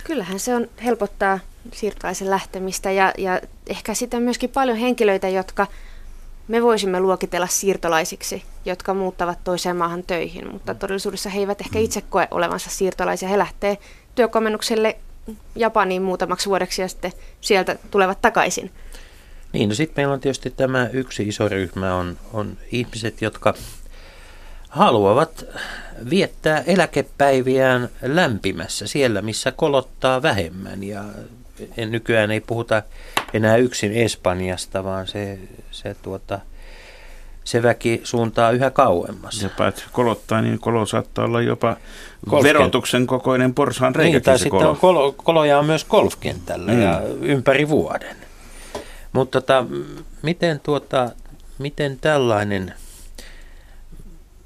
[0.05, 1.39] Kyllähän se on helpottaa
[1.73, 5.67] siirtolaisen lähtemistä ja, ja ehkä sitten myöskin paljon henkilöitä, jotka
[6.49, 10.79] me voisimme luokitella siirtolaisiksi, jotka muuttavat toiseen maahan töihin, mutta mm.
[10.79, 11.85] todellisuudessa he eivät ehkä mm.
[11.85, 13.29] itse koe olevansa siirtolaisia.
[13.29, 13.79] He lähtee
[14.15, 14.97] työkomennukselle
[15.57, 18.71] Japaniin muutamaksi vuodeksi ja sitten sieltä tulevat takaisin.
[19.53, 23.55] Niin, no sitten meillä on tietysti tämä yksi iso ryhmä on, on ihmiset, jotka
[24.69, 25.45] haluavat
[26.11, 30.85] viettää eläkepäiviään lämpimässä siellä, missä kolottaa vähemmän.
[30.85, 31.05] Ja
[31.77, 32.83] nykyään ei puhuta
[33.35, 35.39] enää yksin Espanjasta, vaan se,
[35.71, 36.39] se, tuota,
[37.45, 39.43] se väki suuntaa yhä kauemmas.
[39.43, 41.77] Ja paitsi kolottaa, niin kolo saattaa olla jopa
[42.31, 42.55] Golfken.
[42.55, 44.13] verotuksen kokoinen porsaan reikä.
[44.13, 46.83] Niin, tai sitten on kolo, koloja on myös golfkentällä mm.
[46.83, 48.17] ja ympäri vuoden.
[49.13, 49.65] Mutta tota,
[50.23, 51.11] miten, tuota,
[51.59, 52.75] miten, tällainen,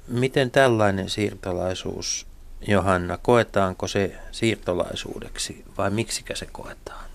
[0.07, 2.27] miten tällainen siirtolaisuus,
[2.67, 7.05] Johanna, koetaanko se siirtolaisuudeksi vai miksikä se koetaan?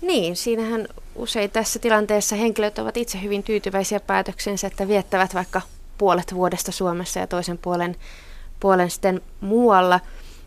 [0.00, 5.60] Niin, siinähän usein tässä tilanteessa henkilöt ovat itse hyvin tyytyväisiä päätöksensä, että viettävät vaikka
[5.98, 7.96] puolet vuodesta Suomessa ja toisen puolen,
[8.60, 10.00] puolen sitten muualla.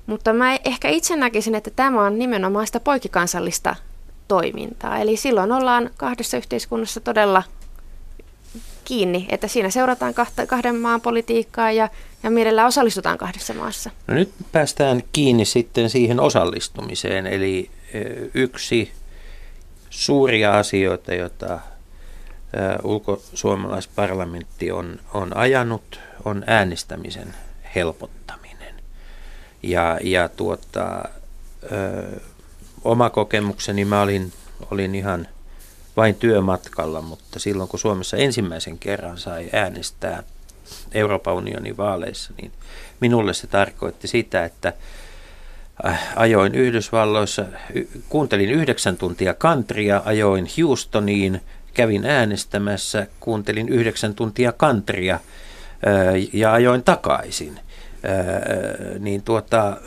[0.06, 3.76] Mutta mä ehkä itse näkisin, että tämä on nimenomaan sitä poikikansallista
[4.28, 4.98] toimintaa.
[4.98, 7.44] Eli silloin ollaan kahdessa yhteiskunnassa todella
[8.86, 11.90] kiinni, että siinä seurataan kahta, kahden maan politiikkaa ja,
[12.24, 13.90] ja mielellään osallistutaan kahdessa maassa.
[14.08, 17.70] No nyt päästään kiinni sitten siihen osallistumiseen, eli
[18.34, 18.92] yksi
[19.90, 21.60] suuria asioita, joita
[22.84, 27.34] ulkosuomalaisparlamentti on, on ajanut, on äänestämisen
[27.76, 28.76] helpottaminen.
[29.64, 31.04] Ja, ja tuota,
[31.72, 32.22] ö,
[32.84, 34.34] oma kokemukseni, mä olin,
[34.72, 35.28] olin ihan
[35.98, 40.24] vain työmatkalla, mutta silloin kun Suomessa ensimmäisen kerran sai äänestää
[40.92, 42.52] Euroopan unionin vaaleissa, niin
[43.00, 44.74] minulle se tarkoitti sitä, että
[45.86, 47.46] äh, ajoin Yhdysvalloissa,
[48.10, 51.42] kuuntelin yhdeksän tuntia kantria, ajoin Houstoniin,
[51.74, 55.20] kävin äänestämässä, kuuntelin yhdeksän tuntia kantria–
[56.34, 57.60] ja ajoin takaisin.
[59.00, 59.78] Niin tuota,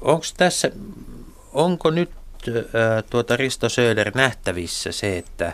[0.00, 0.70] onko tässä,
[1.52, 2.10] onko nyt
[3.10, 5.52] tuota Risto Söder nähtävissä se, että,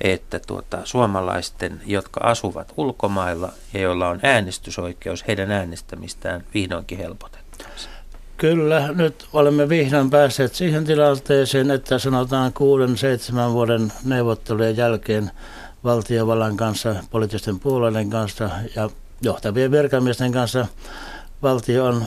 [0.00, 7.96] että tuota, suomalaisten, jotka asuvat ulkomailla ja joilla on äänestysoikeus, heidän äänestämistään vihdoinkin helpotettaisiin?
[8.36, 15.30] Kyllä, nyt olemme vihdoin päässeet siihen tilanteeseen, että sanotaan kuuden, seitsemän vuoden neuvottelujen jälkeen
[15.84, 18.90] valtiovallan kanssa, poliittisten puolueiden kanssa ja
[19.22, 20.66] johtavien virkamiesten kanssa
[21.42, 22.04] valtio on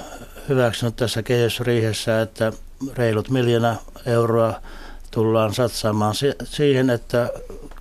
[0.49, 2.53] hyväksynyt tässä kehysriihessä, että
[2.93, 4.53] reilut miljoona euroa
[5.11, 7.29] tullaan satsaamaan siihen, että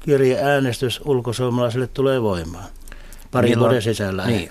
[0.01, 2.65] kirjeäänestys ulkosuomalaisille tulee voimaan
[3.31, 3.69] parin Milloin?
[3.69, 4.27] vuoden sisällä.
[4.27, 4.51] Niin.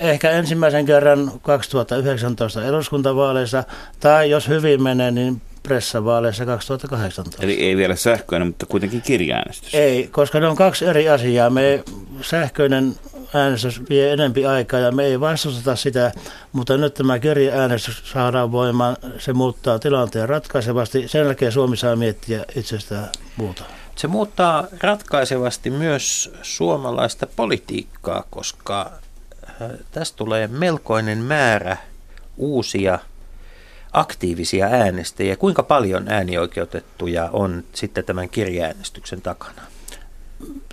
[0.00, 3.64] Ehkä ensimmäisen kerran 2019 eduskuntavaaleissa,
[4.00, 7.42] tai jos hyvin menee, niin pressavaaleissa 2018.
[7.42, 9.74] Eli ei vielä sähköinen, mutta kuitenkin kirjaäänestys.
[9.74, 11.50] Ei, koska ne on kaksi eri asiaa.
[11.50, 11.84] Me
[12.20, 12.94] sähköinen
[13.34, 16.12] äänestys vie enempi aikaa ja me ei vastusteta sitä,
[16.52, 18.96] mutta nyt tämä kirjaäänestys saadaan voimaan.
[19.18, 21.08] Se muuttaa tilanteen ratkaisevasti.
[21.08, 23.62] Sen jälkeen Suomi saa miettiä itsestään muuta.
[23.96, 28.92] Se muuttaa ratkaisevasti myös suomalaista politiikkaa, koska
[29.62, 31.76] äh, tästä tulee melkoinen määrä
[32.36, 32.98] uusia
[33.92, 35.36] aktiivisia äänestäjiä.
[35.36, 39.62] Kuinka paljon äänioikeutettuja on sitten tämän kirjaäänestyksen takana?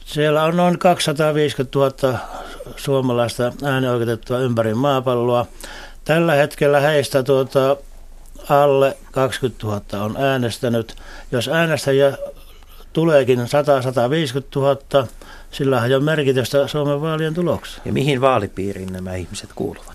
[0.05, 2.19] Siellä on noin 250 000
[2.75, 5.45] suomalaista äänioikeutettua ympäri maapalloa.
[6.03, 7.77] Tällä hetkellä heistä tuota,
[8.49, 10.95] alle 20 000 on äänestänyt.
[11.31, 12.17] Jos äänestäjiä
[12.93, 13.43] tuleekin 100-150
[14.55, 15.07] 000,
[15.51, 17.81] sillä on merkitystä Suomen vaalien tulokseen.
[17.85, 19.94] Ja mihin vaalipiiriin nämä ihmiset kuuluvat?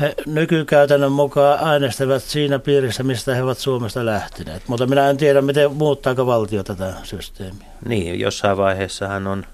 [0.00, 4.62] He nykykäytännön mukaan äänestävät siinä piirissä, mistä he ovat Suomesta lähteneet.
[4.66, 7.66] Mutta minä en tiedä, miten muuttaako valtio tätä systeemiä.
[7.88, 9.46] Niin, jossain vaiheessahan on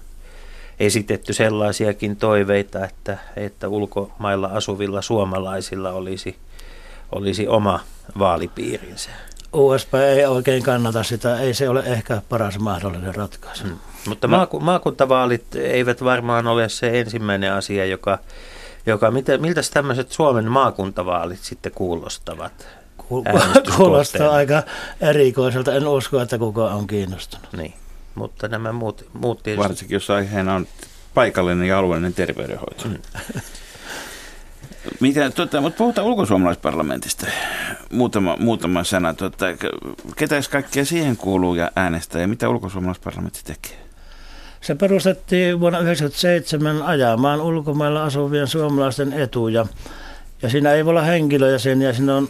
[0.79, 6.35] esitetty sellaisiakin toiveita, että, että ulkomailla asuvilla suomalaisilla olisi,
[7.11, 7.79] olisi oma
[8.19, 9.09] vaalipiirinsä.
[9.53, 13.63] USP ei oikein kannata sitä, ei se ole ehkä paras mahdollinen ratkaisu.
[13.63, 13.77] Hmm.
[14.07, 14.47] Mutta no.
[14.59, 18.19] maakuntavaalit eivät varmaan ole se ensimmäinen asia, joka
[18.85, 22.67] joka, miten, miltä tämmöiset Suomen maakuntavaalit sitten kuulostavat?
[23.77, 24.63] Kuulostaa aika
[25.01, 25.73] erikoiselta.
[25.73, 27.53] En usko, että kukaan on kiinnostunut.
[27.53, 27.73] Niin,
[28.15, 29.69] mutta nämä muut, muut tietysti...
[29.69, 30.67] Varsinkin, jos aiheena on
[31.13, 32.87] paikallinen ja alueellinen terveydenhoito.
[32.87, 32.97] Mm.
[34.99, 37.27] Mitä, tuota, mutta puhutaan ulkosuomalaisparlamentista.
[37.91, 39.13] Muutama, muutama sana.
[39.13, 39.45] Tuota,
[40.15, 43.84] ketä kaikkea siihen kuuluu ja äänestää ja mitä ulkosuomalaisparlamentti tekee?
[44.65, 49.65] Se perustettiin vuonna 1997 ajamaan ulkomailla asuvien suomalaisten etuja.
[50.41, 52.29] Ja siinä ei voi olla henkilöjäseniä, siinä on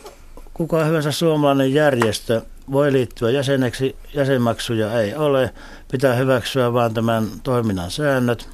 [0.53, 5.53] kuka hyvänsä suomalainen järjestö voi liittyä jäseneksi, jäsenmaksuja ei ole,
[5.91, 8.49] pitää hyväksyä vaan tämän toiminnan säännöt.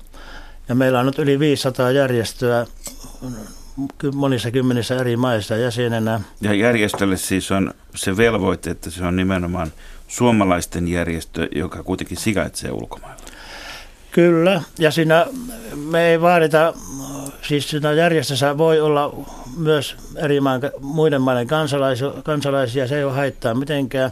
[0.70, 2.66] Ja meillä on nyt yli 500 järjestöä
[4.14, 6.22] monissa kymmenissä eri maissa jäsenenä.
[6.42, 9.72] Ja järjestölle siis on se velvoite, että se on nimenomaan
[10.08, 13.21] suomalaisten järjestö, joka kuitenkin sijaitsee ulkomailla.
[14.12, 15.26] Kyllä, ja siinä
[15.90, 16.74] me ei vaadita,
[17.42, 19.16] siis siinä järjestössä voi olla
[19.58, 24.12] myös eri maan, muiden maiden kansalaisia, kansalaisia, se ei ole haittaa mitenkään,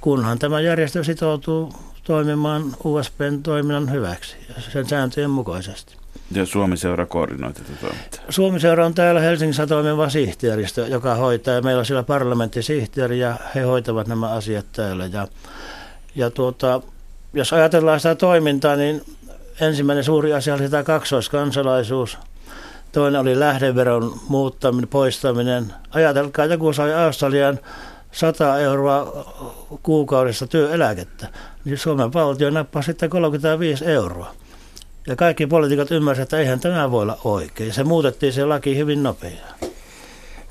[0.00, 1.72] kunhan tämä järjestö sitoutuu
[2.04, 5.96] toimimaan USPn toiminnan hyväksi ja sen sääntöjen mukaisesti.
[6.32, 8.20] Ja Suomi-seura koordinoi tätä toimintaa?
[8.28, 13.60] Suomi-seura on täällä Helsingissä toimiva sihteeristö, joka hoitaa, ja meillä on siellä parlamenttisihteeri, ja he
[13.60, 15.06] hoitavat nämä asiat täällä.
[15.06, 15.28] Ja,
[16.14, 16.80] ja tuota,
[17.32, 19.02] jos ajatellaan sitä toimintaa, niin
[19.60, 22.18] ensimmäinen suuri asia oli tämä kaksoiskansalaisuus.
[22.92, 25.74] Toinen oli lähdeveron muuttaminen, poistaminen.
[25.90, 27.58] Ajatelkaa, joku sai Australian
[28.12, 29.26] 100 euroa
[29.82, 31.28] kuukaudessa työeläkettä.
[31.64, 34.34] Niin Suomen valtio nappasi sitten 35 euroa.
[35.06, 37.72] Ja kaikki poliitikot ymmärsivät, että eihän tämä voi olla oikein.
[37.72, 39.54] Se muutettiin se laki hyvin nopeaa.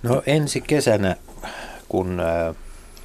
[0.04, 1.15] No ensi kesänä,
[1.89, 2.56] kun äh,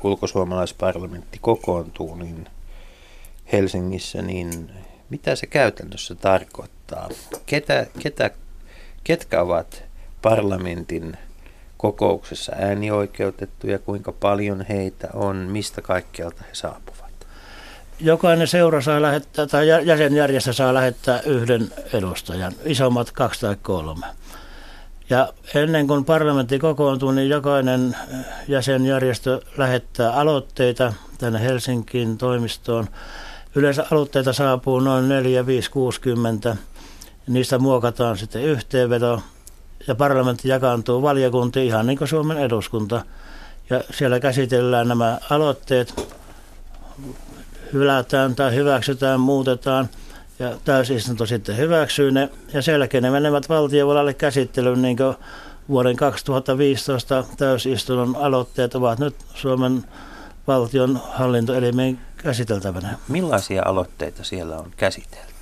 [0.02, 2.48] ulkosuomalaisparlamentti kokoontuu niin
[3.52, 4.70] Helsingissä, niin
[5.14, 7.08] mitä se käytännössä tarkoittaa?
[7.46, 8.30] Ketä, ketä,
[9.04, 9.84] ketkä ovat
[10.22, 11.16] parlamentin
[11.76, 17.26] kokouksessa äänioikeutettuja, kuinka paljon heitä on, mistä kaikkialta he saapuvat?
[18.00, 24.06] Jokainen seura saa lähettää, tai jäsenjärjestö saa lähettää yhden edustajan, isommat kaksi tai kolme.
[25.10, 27.96] Ja ennen kuin parlamentti kokoontuu, niin jokainen
[28.48, 32.88] jäsenjärjestö lähettää aloitteita tänne Helsinkiin toimistoon
[33.54, 36.56] Yleensä aloitteita saapuu noin 4, 5, 60
[37.26, 39.22] Niistä muokataan sitten yhteenveto
[39.86, 43.04] ja parlamentti jakaantuu valiokuntiin ihan niin kuin Suomen eduskunta.
[43.70, 46.14] Ja siellä käsitellään nämä aloitteet,
[47.72, 49.88] hylätään tai hyväksytään, muutetaan
[50.38, 52.30] ja täysistunto sitten hyväksyy ne.
[52.52, 55.16] Ja selkeä ne menevät valtiovalalle käsittelyyn niin kuin
[55.68, 59.84] vuoden 2015 täysistunnon aloitteet ovat nyt Suomen
[60.46, 62.98] valtion hallintoelimen käsiteltävänä.
[63.08, 65.34] Millaisia aloitteita siellä on käsitelty?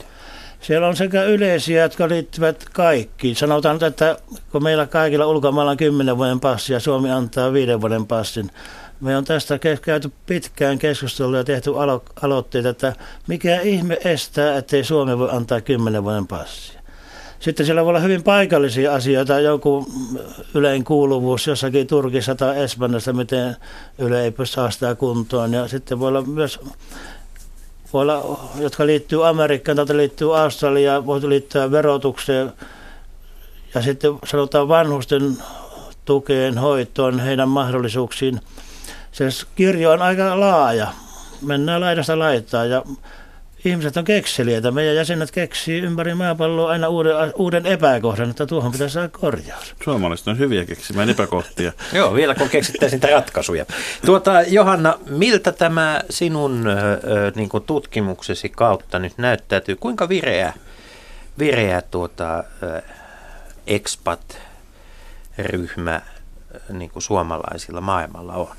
[0.60, 3.36] Siellä on sekä yleisiä, jotka liittyvät kaikkiin.
[3.36, 4.18] Sanotaan, että
[4.52, 8.50] kun meillä kaikilla ulkomailla on 10 vuoden passi ja Suomi antaa 5 vuoden passin,
[9.00, 12.92] me on tästä käyty pitkään keskustelua ja tehty alo- aloitteita, että
[13.26, 16.81] mikä ihme estää, ettei Suomi voi antaa 10 vuoden passia.
[17.42, 19.86] Sitten siellä voi olla hyvin paikallisia asioita, joku
[20.54, 23.56] ylein kuuluvuus jossakin Turkissa tai Espanjassa, miten
[23.98, 25.52] Yle ei pysty sitä kuntoon.
[25.52, 26.60] Ja sitten voi olla myös
[27.92, 32.52] voi olla, jotka liittyy Amerikkaan, tai liittyy Australiaan, voi liittyä verotukseen
[33.74, 35.36] ja sitten sanotaan vanhusten
[36.04, 38.40] tukeen, hoitoon, heidän mahdollisuuksiin.
[39.12, 39.24] Se
[39.54, 40.88] kirjo on aika laaja.
[41.40, 42.82] Mennään laidasta laittaa ja
[43.64, 44.70] ihmiset on kekseliäitä.
[44.70, 49.74] Meidän jäsenet keksii ympäri maapalloa aina uuden, uuden epäkohdan, että tuohon pitäisi saada korjaus.
[49.84, 51.72] Suomalaiset on hyviä keksimään epäkohtia.
[51.92, 53.66] Joo, vielä kun keksittäisiin niitä ratkaisuja.
[54.06, 57.00] Tuota, Johanna, miltä tämä sinun ö,
[57.34, 59.76] niin kuin tutkimuksesi kautta nyt näyttäytyy?
[59.76, 60.52] Kuinka vireä,
[61.38, 62.82] vireä tuota, ö,
[63.66, 66.00] expat-ryhmä
[66.68, 68.56] niin kuin suomalaisilla maailmalla on?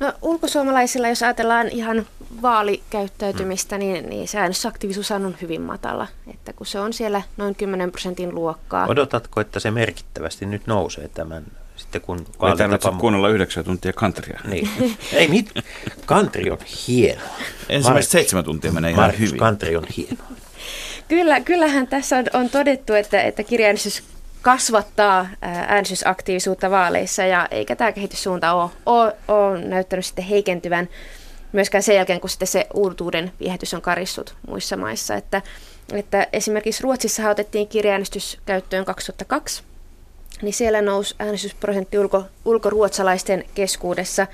[0.00, 2.06] No ulkosuomalaisilla, jos ajatellaan ihan
[2.42, 3.80] vaalikäyttäytymistä, mm.
[3.80, 8.34] niin, niin se äänestysaktiivisuus on hyvin matala, että kun se on siellä noin 10 prosentin
[8.34, 8.86] luokkaa.
[8.86, 11.44] Odotatko, että se merkittävästi nyt nousee tämän
[11.78, 14.40] sitten kun Ei tarvitse kuunnella yhdeksän tuntia kantria.
[14.44, 14.70] Niin.
[15.12, 15.50] Ei mit,
[16.06, 16.58] kantri on
[16.88, 17.22] hieno.
[17.68, 19.38] Ensimmäiset seitsemän tuntia menee ihan Markus, hyvin.
[19.38, 20.24] kantri on hieno.
[21.08, 24.02] Kyllä, kyllähän tässä on, on todettu, että, että kirjaäänestys
[24.42, 30.88] kasvattaa äänestysaktiivisuutta vaaleissa ja eikä tämä kehityssuunta ole, ole, ole näyttänyt sitten heikentyvän
[31.52, 35.14] myöskään sen jälkeen, kun sitten se uutuuden viehätys on karissut muissa maissa.
[35.14, 35.42] Että,
[35.92, 39.62] että esimerkiksi Ruotsissa otettiin kirjaäänestys käyttöön 2002,
[40.42, 44.26] niin siellä nousi äänestysprosentti ulko, ulkoruotsalaisten keskuudessa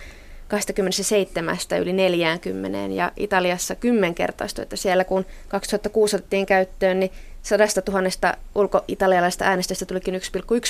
[0.49, 7.13] 27 yli 40 ja Italiassa kymmenkertaistui, että siellä kun 2006 otettiin käyttöön, niin
[7.43, 10.21] sadasta tuhannesta ulko-italialaista äänestäjistä tulikin 1,1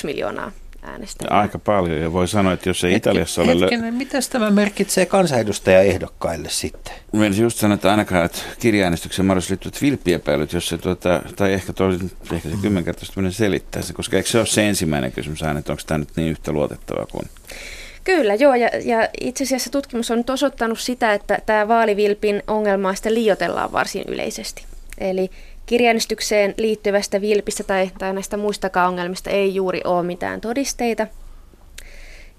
[0.03, 0.51] miljoonaa
[0.85, 1.39] äänestäjää.
[1.39, 3.61] Aika paljon ja voi sanoa, että jos ei Italiassa ole...
[3.61, 6.93] Hetkinen, mitä tämä merkitsee kansanedustajaehdokkaille sitten?
[7.11, 11.73] Mielestäni just sanoa, että ainakaan että kirjaäänestyksen mahdollisesti liittyvät vilppiepäilyt, jos se, tuota, tai ehkä,
[11.73, 11.99] toi,
[12.33, 15.83] ehkä se kymmenkertaistuminen selittää se, koska eikö se ole se ensimmäinen kysymys aina, että onko
[15.87, 17.29] tämä nyt niin yhtä luotettava kuin...
[18.03, 22.95] Kyllä, joo, ja, ja itse asiassa tutkimus on nyt osoittanut sitä, että tämä vaalivilpin ongelmaa
[22.95, 24.65] sitten liiotellaan varsin yleisesti.
[24.97, 25.31] Eli
[25.65, 31.07] kirjaäänestykseen liittyvästä vilpistä tai, tai näistä muistakaan ongelmista ei juuri ole mitään todisteita.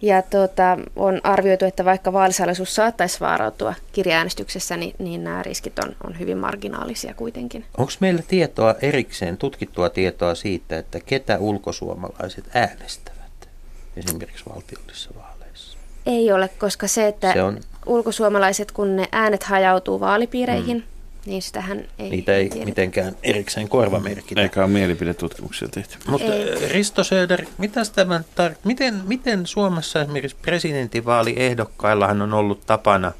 [0.02, 5.96] Ja tuota, on arvioitu, että vaikka vaalisalaisuus saattaisi vaarautua kirjaäänestyksessä, niin, niin nämä riskit on,
[6.04, 7.64] on hyvin marginaalisia kuitenkin.
[7.78, 13.48] Onko meillä tietoa erikseen, tutkittua tietoa siitä, että ketä ulkosuomalaiset äänestävät
[13.96, 15.78] esimerkiksi valtiollisissa vaaleissa?
[16.06, 17.60] Ei ole, koska se, että se on...
[17.86, 20.95] ulkosuomalaiset, kun ne äänet hajautuu vaalipiireihin, mm
[21.26, 22.64] niin sitähän ei Niitä ei tiedä.
[22.64, 24.42] mitenkään erikseen korvamerkitä.
[24.42, 25.98] Eikä ole mielipidetutkimuksia tehty.
[26.08, 26.26] Mutta
[26.70, 33.12] Risto Söder, mitäs tämän tar- miten, miten Suomessa esimerkiksi presidentinvaaliehdokkaillahan on ollut tapana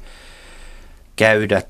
[1.15, 1.61] käydä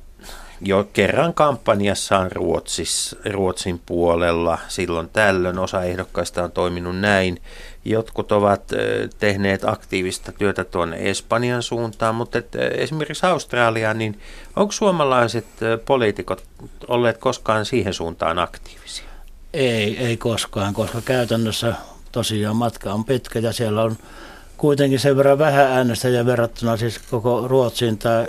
[0.62, 4.58] jo kerran kampanjassaan Ruotsis, Ruotsin puolella.
[4.68, 7.42] Silloin tällöin osa ehdokkaista on toiminut näin.
[7.86, 8.64] Jotkut ovat
[9.20, 14.20] tehneet aktiivista työtä tuonne Espanjan suuntaan, mutta et, esimerkiksi Australiaan, niin
[14.56, 15.46] onko suomalaiset
[15.86, 16.44] poliitikot
[16.88, 19.06] olleet koskaan siihen suuntaan aktiivisia?
[19.54, 21.76] Ei, ei koskaan, koska käytännössä
[22.12, 23.98] tosiaan matka on pitkä ja siellä on
[24.58, 28.28] kuitenkin sen verran vähän äänestäjä verrattuna siis koko Ruotsiin tai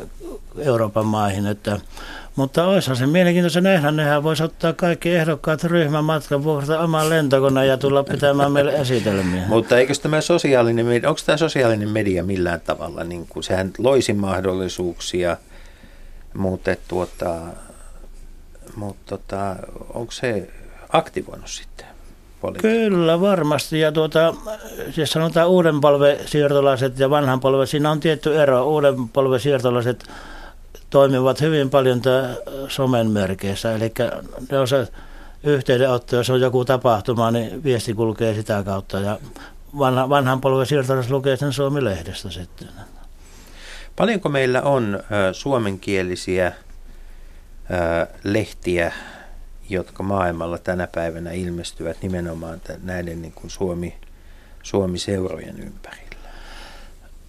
[0.59, 1.81] Euroopan maihin, että
[2.39, 3.91] mutta olisihan se mielenkiintoista nähdä.
[3.91, 9.47] Nehän voisi ottaa kaikki ehdokkaat ryhmän matkan vuokrata oman lentokoneen ja tulla pitämään meille esitelmiä.
[9.55, 15.37] Mutta eikö tämä sosiaalinen onko tämä sosiaalinen media millään tavalla, niin kuin, sehän loisi mahdollisuuksia,
[16.35, 17.37] mutta, tuota,
[18.77, 19.57] mutta tota,
[19.95, 20.51] onko se
[20.89, 21.88] aktivoinut sitten?
[22.41, 22.69] Politiikka?
[22.69, 23.81] Kyllä, varmasti.
[23.81, 24.35] Ja tuota,
[24.91, 28.65] siis sanotaan uuden polven siirtolaiset ja vanhan polven, siinä on tietty ero.
[28.65, 30.05] Uuden polven siirtolaiset
[30.91, 32.03] toimivat hyvin paljon
[32.69, 33.75] somen merkeissä.
[33.75, 33.93] Eli
[34.51, 34.89] ne on se
[35.45, 39.01] yhteydenotto, jos on joku tapahtuma, niin viesti kulkee sitä kautta.
[39.01, 39.19] Ja
[39.79, 42.69] vanha, vanhan polven siirtolaiset lukee sen Suomi-lehdestä sitten.
[43.97, 48.93] Paljonko meillä on ö, suomenkielisiä ö, lehtiä
[49.69, 53.95] jotka maailmalla tänä päivänä ilmestyvät nimenomaan näiden niin kuin Suomi,
[54.63, 56.09] Suomi-seurojen ympärillä?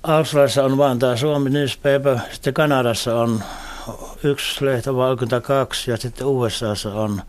[0.03, 3.43] Australiassa on vain tämä Suomi Newspaper, sitten Kanadassa on
[4.23, 4.65] yksi
[4.95, 7.21] vai kaksi, ja sitten USAssa on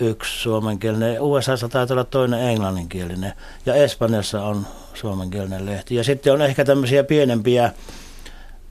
[0.00, 1.20] yksi suomenkielinen.
[1.20, 3.32] USAssa taitaa olla toinen englanninkielinen,
[3.66, 5.94] ja Espanjassa on suomenkielinen lehti.
[5.94, 7.72] Ja sitten on ehkä tämmöisiä pienempiä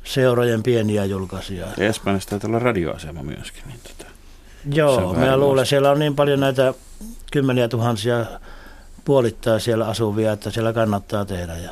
[0.03, 1.67] seurojen pieniä julkaisuja.
[1.77, 3.63] Espanjassa taitaa olla radioasema myöskin.
[3.67, 4.06] Niin tota,
[4.73, 6.73] Joo, mä luulen, siellä on niin paljon näitä
[7.31, 8.25] kymmeniä tuhansia
[9.05, 11.57] puolittaa siellä asuvia, että siellä kannattaa tehdä.
[11.57, 11.71] Ja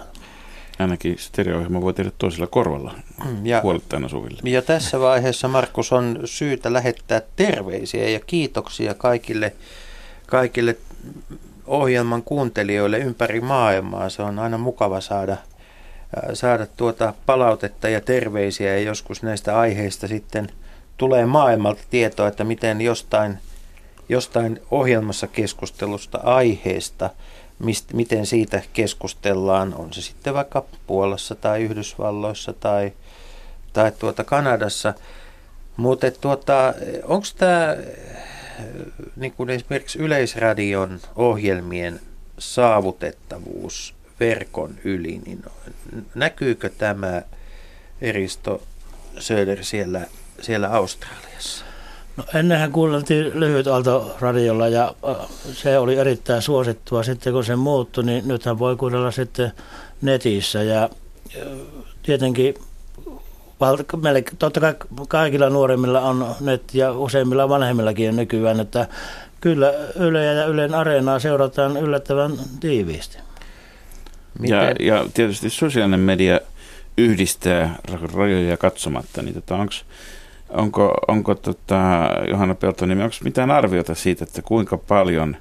[0.80, 2.94] ainakin stereo voi tehdä toisella korvalla
[3.26, 4.40] mm, ja, puolittain asuville.
[4.44, 9.54] Ja tässä vaiheessa, Markus, on syytä lähettää terveisiä ja kiitoksia kaikille,
[10.28, 10.78] kaikille
[11.68, 14.10] ohjelman kuuntelijoille ympäri maailmaa.
[14.10, 15.40] Se on aina mukava saada, äh,
[16.34, 20.50] saada tuota palautetta ja terveisiä ja joskus näistä aiheista sitten
[20.98, 23.38] tulee maailmalta tietoa, että miten jostain,
[24.10, 27.10] jostain ohjelmassa keskustelusta aiheesta–
[27.60, 32.94] mist, miten siitä keskustellaan, on se sitten vaikka Puolassa tai Yhdysvalloissa tai,
[33.74, 34.94] tai tuota Kanadassa.
[35.78, 36.74] Mutta tuota,
[37.04, 37.76] onko tämä
[39.16, 42.00] niin esimerkiksi Yleisradion ohjelmien
[42.40, 45.46] saavutettavuus verkon yli, niin
[46.16, 47.22] näkyykö tämä
[48.02, 48.64] Eristo
[49.20, 50.06] Söder siellä,
[50.42, 51.66] siellä Australiassa?
[52.18, 54.96] No ennenhän kuunneltiin lyhyt aalto radiolla ja
[55.54, 57.04] se oli erittäin suosittua.
[57.04, 59.52] Sitten kun se muuttui, niin nythän voi kuunnella sitten
[60.02, 60.90] netissä ja
[62.04, 62.56] tietenkin
[64.40, 64.76] totta kai
[65.08, 68.88] kaikilla nuoremmilla on net ja useimmilla vanhemmillakin nykyään, että
[69.42, 73.18] kyllä Yle ja Ylen areenaa seurataan yllättävän tiiviisti.
[74.42, 76.40] Ja, ja tietysti sosiaalinen media
[76.98, 77.76] yhdistää
[78.14, 79.74] rajoja katsomatta, niin tota, onko
[80.50, 85.38] Onko, onko tota, Johanna Peltoniemi, onko mitään arviota siitä, että kuinka paljon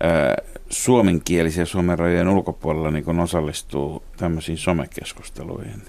[0.00, 0.36] ää,
[0.70, 5.82] suomenkielisiä Suomen rajojen ulkopuolella niin osallistuu tämmöisiin somekeskusteluihin?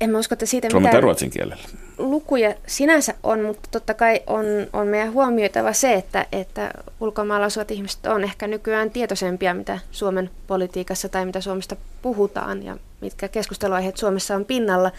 [0.00, 1.64] En mä usko, että siitä Suomen mitään ruotsin kielellä.
[1.98, 6.70] lukuja sinänsä on, mutta totta kai on, on meidän huomioitava se, että, että
[7.00, 12.76] ulkomailla asuvat ihmiset on ehkä nykyään tietoisempia, mitä Suomen politiikassa tai mitä Suomesta puhutaan ja
[13.00, 14.92] mitkä keskusteluaiheet Suomessa on pinnalla,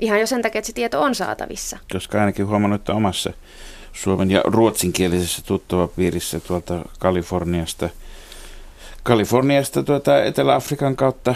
[0.00, 1.78] ihan jo sen takia, että se tieto on saatavissa.
[1.92, 3.32] Koska ainakin huomannut, että omassa
[3.92, 7.88] suomen ja ruotsinkielisessä tuttavapiirissä tuolta Kaliforniasta,
[9.02, 11.34] Kaliforniasta tuota Etelä-Afrikan kautta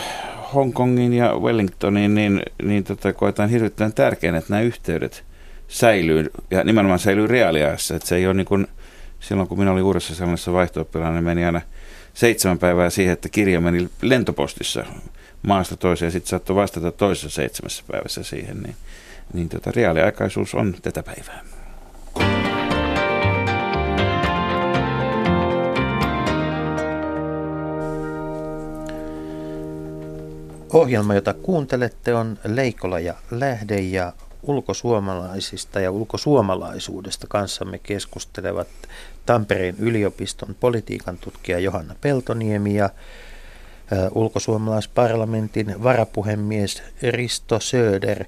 [0.54, 5.24] Hongkongin ja Wellingtoniin, niin, niin tota, koetaan hirvittävän tärkeänä, että nämä yhteydet
[5.68, 7.96] säilyy ja nimenomaan säilyy reaaliajassa.
[7.96, 8.66] Että se ei ole niin kuin,
[9.20, 11.60] silloin kun minä olin uudessa sellaisessa vaihto niin meni aina
[12.14, 14.84] seitsemän päivää siihen, että kirja meni lentopostissa
[15.42, 18.76] maasta toiseen ja sitten saattoi vastata toisessa seitsemässä päivässä siihen, niin,
[19.32, 21.44] niin tota, reaaliaikaisuus on tätä päivää.
[30.72, 34.12] Ohjelma, jota kuuntelette, on Leikola ja Lähde ja
[34.42, 38.68] ulkosuomalaisista ja ulkosuomalaisuudesta kanssamme keskustelevat
[39.26, 42.90] Tampereen yliopiston politiikan tutkija Johanna Peltoniemi ja
[44.14, 48.24] ulkosuomalaisparlamentin varapuhemies Risto Söder.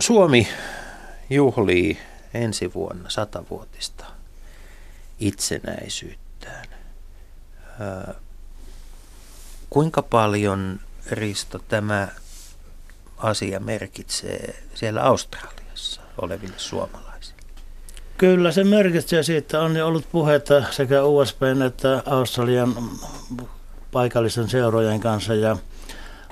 [0.00, 0.48] Suomi
[1.30, 1.98] juhlii
[2.34, 4.04] ensi vuonna satavuotista
[5.20, 6.66] itsenäisyyttään.
[9.70, 12.08] Kuinka paljon, Risto, tämä
[13.16, 17.42] asia merkitsee siellä Australiassa oleville suomalaisille?
[18.18, 19.60] Kyllä se merkitsee siitä.
[19.60, 22.74] On jo ollut puhetta sekä USPn että Australian
[23.92, 25.56] paikallisten seurojen kanssa ja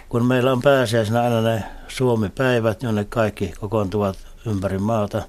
[0.08, 5.22] kun meillä on pääsiäisenä aina ne Suomi-päivät, jonne kaikki kokoontuvat ympäri maata,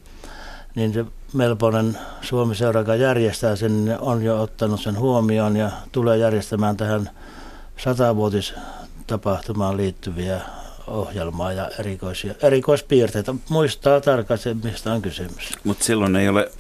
[0.76, 6.17] niin se Melbournen Suomi-seura, joka järjestää sen, niin on jo ottanut sen huomioon ja tulee
[6.17, 7.09] järjestämään tähän
[7.78, 10.41] satavuotistapahtumaan liittyviä
[10.88, 13.36] ohjelmaa ja erikoisia, erikoispiirteitä.
[13.49, 15.49] Muistaa tarkasti, mistä on kysymys.
[15.63, 16.51] Mutta silloin ei ole,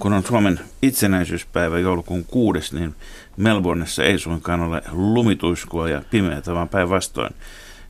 [0.00, 2.94] kun on Suomen itsenäisyyspäivä joulukuun kuudes, niin
[3.36, 7.34] Melbourneissa ei suinkaan ole lumituiskua ja pimeätä, vaan päinvastoin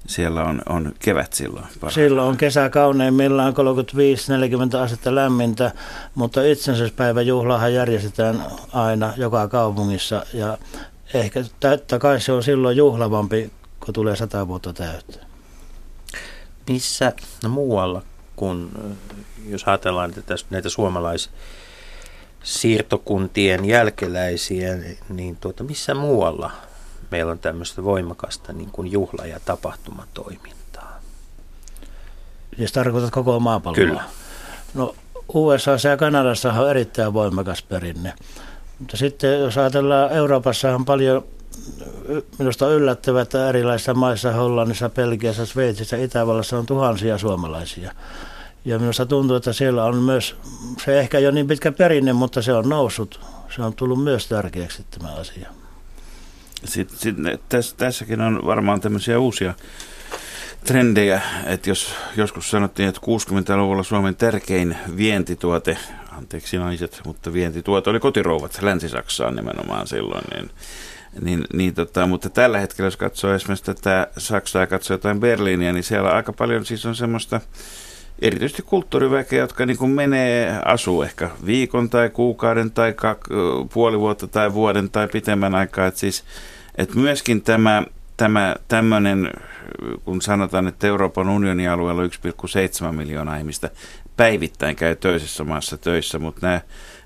[0.07, 1.64] siellä on, on kevät silloin.
[1.64, 1.92] Parhaillaan.
[1.92, 3.55] Silloin on kesä kauneimmillaan
[4.74, 5.72] 35-40 astetta lämmintä,
[6.14, 10.59] mutta itsenäisyyspäivän juhlahan järjestetään aina joka kaupungissa ja
[11.14, 13.50] ehkä totta kai se on silloin juhlavampi,
[13.84, 15.18] kun tulee sata vuotta täyttä.
[16.68, 18.02] Missä no muualla,
[18.36, 18.70] kun
[19.48, 21.32] jos ajatellaan että näitä suomalaisia
[22.45, 24.76] siirtokuntien jälkeläisiä,
[25.09, 26.51] niin tuota, missä muualla
[27.11, 31.01] meillä on tämmöistä voimakasta niin kuin juhla- ja tapahtumatoimintaa?
[32.59, 33.74] Jos tarkoitat koko maapalloa?
[33.74, 34.05] Kyllä.
[34.74, 34.95] No
[35.34, 38.12] USA ja Kanadassa on erittäin voimakas perinne.
[38.78, 41.24] Mutta sitten jos ajatellaan, Euroopassa on paljon,
[42.38, 47.92] minusta on yllättävää, että erilaisissa maissa, Hollannissa, Belgiassa, Sveitsissä, Itävallassa on tuhansia suomalaisia.
[48.64, 50.36] Ja minusta tuntuu, että siellä on myös,
[50.84, 53.20] se ehkä jo niin pitkä perinne, mutta se on noussut.
[53.56, 55.48] Se on tullut myös tärkeäksi tämä asia.
[56.64, 59.54] Sitten, sitten tässä, tässäkin on varmaan tämmöisiä uusia
[60.64, 65.78] trendejä, että jos joskus sanottiin, että 60-luvulla Suomen tärkein vientituote,
[66.12, 70.50] anteeksi naiset, mutta vientituote oli kotirouvat Länsi-Saksaan nimenomaan silloin, niin
[71.20, 75.72] niin, niin tota, mutta tällä hetkellä, jos katsoo esimerkiksi tätä Saksaa ja katsoo jotain Berliiniä,
[75.72, 77.40] niin siellä aika paljon siis on semmoista
[78.22, 83.28] erityisesti kulttuuriväkeä, jotka niin kuin menee, asuu ehkä viikon tai kuukauden tai kak,
[83.72, 85.86] puoli vuotta tai vuoden tai pitemmän aikaa.
[85.86, 86.24] Että siis,
[86.74, 87.82] että myöskin tämä,
[88.16, 89.30] tämä tämmöinen,
[90.04, 92.10] kun sanotaan, että Euroopan unionin alueella on
[92.86, 93.70] 1,7 miljoonaa ihmistä
[94.16, 96.60] päivittäin käy toisessa maassa töissä, mutta nämä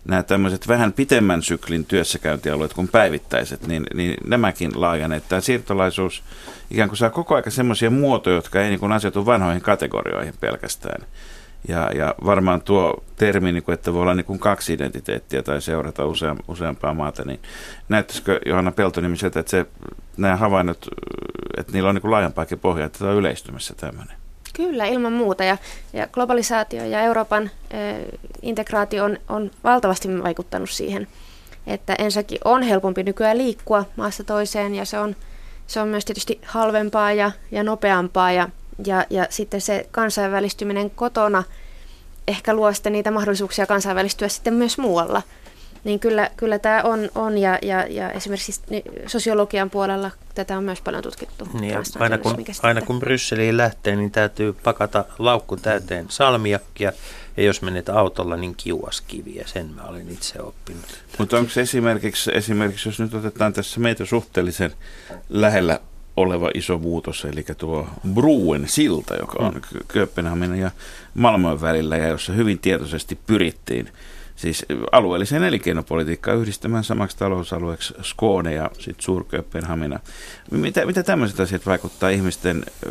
[0.04, 5.28] nämä tämmöiset vähän pitemmän syklin työssäkäyntialueet kuin päivittäiset, niin, niin nämäkin laajaneet.
[5.28, 6.22] Tämä siirtolaisuus
[6.70, 11.06] ikään kuin saa koko ajan semmoisia muotoja, jotka ei niin kuin asetu vanhoihin kategorioihin pelkästään.
[11.68, 15.62] Ja, ja varmaan tuo termi, niin kuin, että voi olla niin kuin kaksi identiteettiä tai
[15.62, 17.40] seurata usea, useampaa maata, niin
[17.88, 19.66] näyttäisikö Johanna Peltonimi sieltä, että se,
[20.16, 20.88] nämä havainnot,
[21.56, 24.16] että niillä on niin kuin laajempaakin pohjaa, että tämä on yleistymässä tämmöinen?
[24.58, 25.44] Kyllä, ilman muuta.
[25.44, 25.56] Ja,
[25.92, 31.08] ja globalisaatio ja Euroopan ö, integraatio on, on valtavasti vaikuttanut siihen,
[31.66, 35.16] että ensinnäkin on helpompi nykyään liikkua maasta toiseen ja se on,
[35.66, 38.48] se on myös tietysti halvempaa ja, ja nopeampaa ja,
[38.86, 41.44] ja, ja sitten se kansainvälistyminen kotona
[42.28, 45.22] ehkä luo sitten niitä mahdollisuuksia kansainvälistyä sitten myös muualla–
[45.84, 48.62] niin kyllä, kyllä tämä on, on ja, ja, ja esimerkiksi
[49.06, 51.48] sosiologian puolella tätä on myös paljon tutkittu.
[51.60, 56.92] Niin aina, kun, aina kun Brysseliin lähtee, niin täytyy pakata laukku täyteen salmiakkia,
[57.36, 59.44] ja jos menet autolla, niin kiuaskiviä.
[59.46, 60.84] Sen mä olen itse oppinut.
[61.18, 64.72] Mutta onko esimerkiksi, esimerkiksi, jos nyt otetaan tässä meitä suhteellisen
[65.28, 65.80] lähellä
[66.16, 69.60] oleva iso muutos, eli tuo Bruen silta, joka on mm.
[69.88, 70.70] Kööpenhaminan ja
[71.14, 73.88] Malmön välillä, ja jossa hyvin tietoisesti pyrittiin
[74.38, 79.26] siis alueelliseen elinkeinopolitiikkaan yhdistämään samaksi talousalueeksi Skåne ja sitten suur
[80.50, 82.90] Mitä, mitä tämmöiset asiat vaikuttaa ihmisten ö,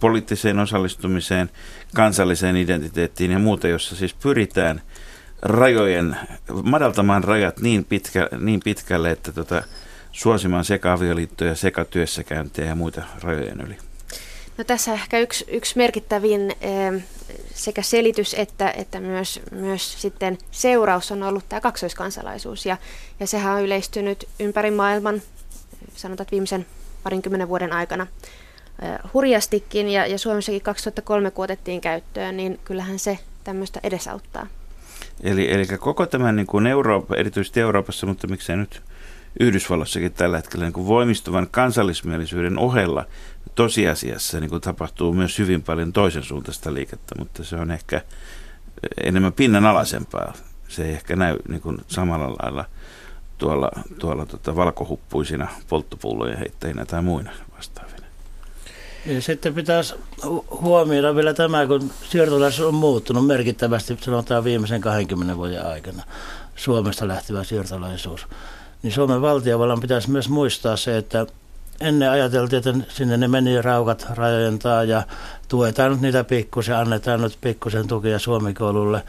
[0.00, 1.50] poliittiseen osallistumiseen,
[1.94, 4.82] kansalliseen identiteettiin ja muuta, jossa siis pyritään
[5.42, 6.16] rajojen,
[6.62, 9.62] madaltamaan rajat niin, pitkä, niin pitkälle, että tota,
[10.12, 13.91] suosimaan sekä avioliittoja, sekä työssäkäyntiä ja muita rajojen yli?
[14.58, 17.02] No tässä ehkä yksi, yksi merkittävin eh,
[17.54, 22.66] sekä selitys että, että myös, myös sitten seuraus on ollut tämä kaksoiskansalaisuus.
[22.66, 22.76] Ja,
[23.20, 25.22] ja sehän on yleistynyt ympäri maailman,
[25.94, 26.66] sanotaan viimeisen
[27.02, 28.06] parinkymmenen vuoden aikana
[28.82, 29.88] eh, hurjastikin.
[29.88, 34.46] Ja, ja Suomessakin 2003 kun otettiin käyttöön, niin kyllähän se tämmöistä edesauttaa.
[35.22, 38.82] Eli, eli koko tämän niin kuin Eurooppa, erityisesti Euroopassa, mutta miksei nyt
[39.40, 43.04] Yhdysvalloissakin tällä hetkellä niin kuin voimistuvan kansallismielisyyden ohella
[43.54, 48.02] tosiasiassa niin kuin tapahtuu myös hyvin paljon toisen suuntaista liikettä, mutta se on ehkä
[49.04, 50.32] enemmän pinnanalaisempaa.
[50.68, 52.64] Se ei ehkä näy niin kuin samalla lailla
[53.38, 58.06] tuolla, tuolla tota valkohuppuisina polttopullojen heittäjinä tai muina vastaavina.
[59.06, 59.94] Ja sitten pitäisi
[60.50, 66.02] huomioida vielä tämä, kun siirtolaisuus on muuttunut merkittävästi, sanotaan viimeisen 20 vuoden aikana,
[66.56, 68.26] Suomesta lähtevä siirtolaisuus.
[68.82, 71.26] Niin Suomen valtiovallan pitäisi myös muistaa se, että
[71.80, 75.02] ennen ajateltiin, että sinne ne meni raukat rajojen taa ja
[75.48, 79.02] tuetaan nyt niitä pikkusen, annetaan nyt pikkusen tukia Suomikoululle.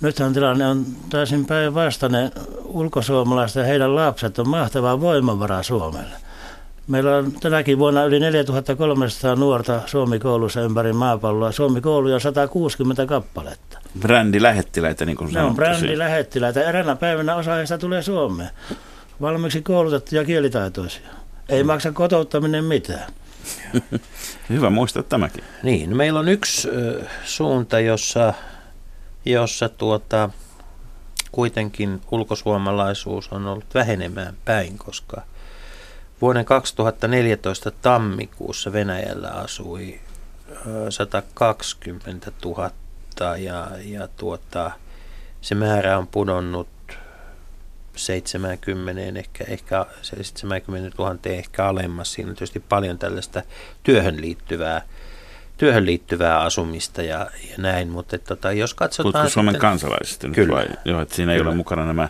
[0.00, 2.30] Nythän tilanne on täysin päinvastainen.
[2.64, 6.16] Ulkosuomalaiset ja heidän lapset on mahtava voimavara Suomelle.
[6.88, 11.52] Meillä on tänäkin vuonna yli 4300 nuorta Suomi-koulussa ympäri maapalloa.
[11.52, 13.78] Suomi-kouluja on 160 kappaletta.
[14.00, 16.62] Brändilähettiläitä, niin kuin Ne on brändilähettiläitä.
[16.62, 18.50] Eräänä päivänä osa heistä tulee Suomeen.
[19.20, 21.08] Valmiiksi koulutettuja kielitaitoisia.
[21.48, 23.12] Ei maksa kotouttaminen mitään.
[24.48, 25.44] Hyvä muistaa tämäkin.
[25.62, 26.68] Niin, meillä on yksi
[27.24, 28.34] suunta, jossa,
[29.24, 30.30] jossa tuota,
[31.32, 35.22] kuitenkin ulkosuomalaisuus on ollut vähenemään päin, koska
[36.20, 40.00] vuoden 2014 tammikuussa Venäjällä asui
[40.66, 42.70] ö, 120 000
[43.38, 44.70] ja, ja tuota,
[45.40, 46.68] se määrä on pudonnut
[47.96, 52.12] 70, ehkä, ehkä 70 000 ehkä alemmas.
[52.12, 53.42] Siinä on tietysti paljon tällaista
[53.82, 54.82] työhön liittyvää,
[55.58, 57.18] työhön liittyvää asumista ja,
[57.50, 59.12] ja näin, mutta tota, jos katsotaan...
[59.12, 60.66] Puhutko Suomen sitten, kansalaisista kyllä, vai?
[60.84, 61.44] Joo, että siinä kyllä.
[61.44, 62.08] ei ole mukana nämä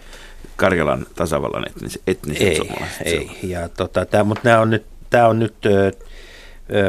[0.57, 2.61] Karjalan tasavallan etniset, etniset ei,
[3.05, 5.55] Ei, ja tota, tää, mutta nämä on nyt, tämä on nyt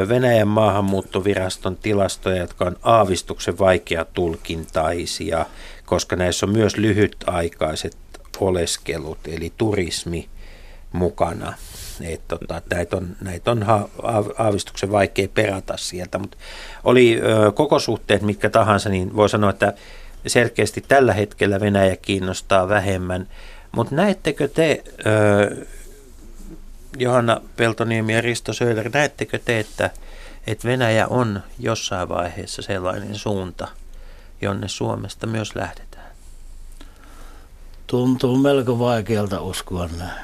[0.08, 5.46] Venäjän maahanmuuttoviraston tilastoja, jotka on aavistuksen vaikea tulkintaisia,
[5.84, 7.96] koska näissä on myös lyhytaikaiset
[8.40, 10.28] oleskelut, eli turismi
[10.92, 11.54] mukana.
[12.00, 13.64] Et, tota, näitä on, näitä on
[14.38, 16.36] aavistuksen vaikea perata sieltä, mutta
[16.84, 19.72] oli ö, koko suhteet mitkä tahansa, niin voi sanoa, että
[20.26, 23.28] selkeästi tällä hetkellä Venäjä kiinnostaa vähemmän.
[23.72, 25.66] Mutta näettekö te, ö,
[26.98, 29.90] Johanna Peltoniemi ja Risto Söder, näettekö te, että,
[30.46, 33.68] että Venäjä on jossain vaiheessa sellainen suunta,
[34.42, 35.87] jonne Suomesta myös lähdetään?
[37.88, 40.20] Tuntuu melko vaikealta uskoa näin.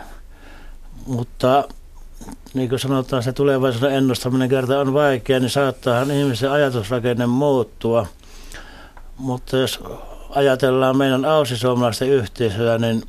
[1.06, 1.68] Mutta
[2.54, 8.06] niin kuin sanotaan, se tulevaisuuden ennustaminen kerta on vaikea, niin saattaahan ihmisen ajatusrakenne muuttua.
[9.16, 9.80] Mutta jos
[10.30, 13.02] ajatellaan meidän ausisuomalaisten yhteisöä, niin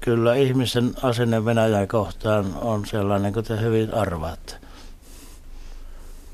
[0.00, 4.54] kyllä ihmisen asenne Venäjää kohtaan on sellainen kuin te hyvin arvaatte.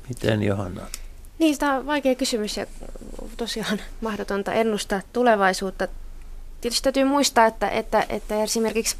[0.09, 0.81] Miten Johanna?
[1.39, 2.65] Niin, tämä on vaikea kysymys ja
[3.37, 5.87] tosiaan mahdotonta ennustaa tulevaisuutta.
[6.61, 8.95] Tietysti täytyy muistaa, että, että, että esimerkiksi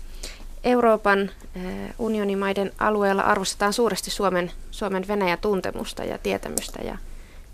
[0.63, 1.19] Euroopan
[1.55, 6.79] eh, unionimaiden alueella arvostetaan suuresti Suomen, Suomen Venäjä-tuntemusta ja tietämystä.
[6.83, 6.97] Ja,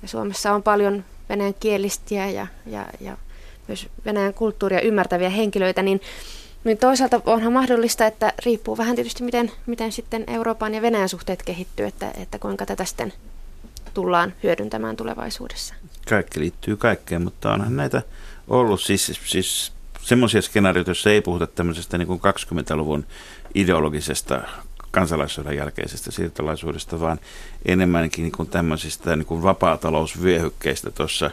[0.01, 3.17] ja Suomessa on paljon venäjän kielistiä ja, ja, ja
[3.67, 6.01] myös venäjän kulttuuria ymmärtäviä henkilöitä, niin,
[6.63, 11.43] niin toisaalta onhan mahdollista, että riippuu vähän tietysti, miten, miten sitten Euroopan ja Venäjän suhteet
[11.43, 13.13] kehittyy, että, että kuinka tätä sitten
[13.93, 15.75] tullaan hyödyntämään tulevaisuudessa.
[16.09, 18.01] Kaikki liittyy kaikkeen, mutta onhan näitä
[18.47, 19.71] ollut siis, siis
[20.07, 23.05] semmoisia skenaarioita, joissa ei puhuta tämmöisestä niin kuin 20-luvun
[23.55, 24.41] ideologisesta
[24.91, 27.19] kansalaissodan jälkeisestä siirtolaisuudesta, vaan
[27.65, 31.31] enemmänkin niin kuin tämmöisistä niin kuin vapaatalousvyöhykkeistä tuossa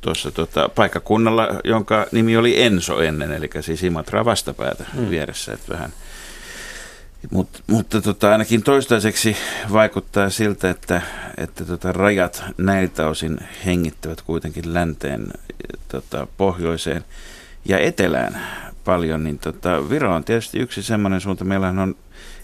[0.00, 5.10] tuossa tota, paikkakunnalla, jonka nimi oli Enso ennen, eli siis Imatra vastapäätä hmm.
[5.10, 5.92] vieressä, että vähän.
[7.30, 9.36] Mut, mutta tota, ainakin toistaiseksi
[9.72, 11.02] vaikuttaa siltä, että,
[11.36, 15.26] että tota, rajat näiltä osin hengittävät kuitenkin länteen
[15.88, 17.04] tota, pohjoiseen
[17.64, 18.40] ja etelään
[18.84, 21.44] paljon, niin tota, Viro on tietysti yksi semmoinen suunta.
[21.44, 21.94] Meillähän on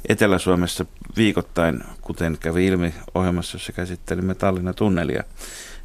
[0.08, 5.22] Etelä-Suomessa viikoittain, kuten kävi ilmi ohjelmassa, jossa käsittelimme Tallinnan tunnelia,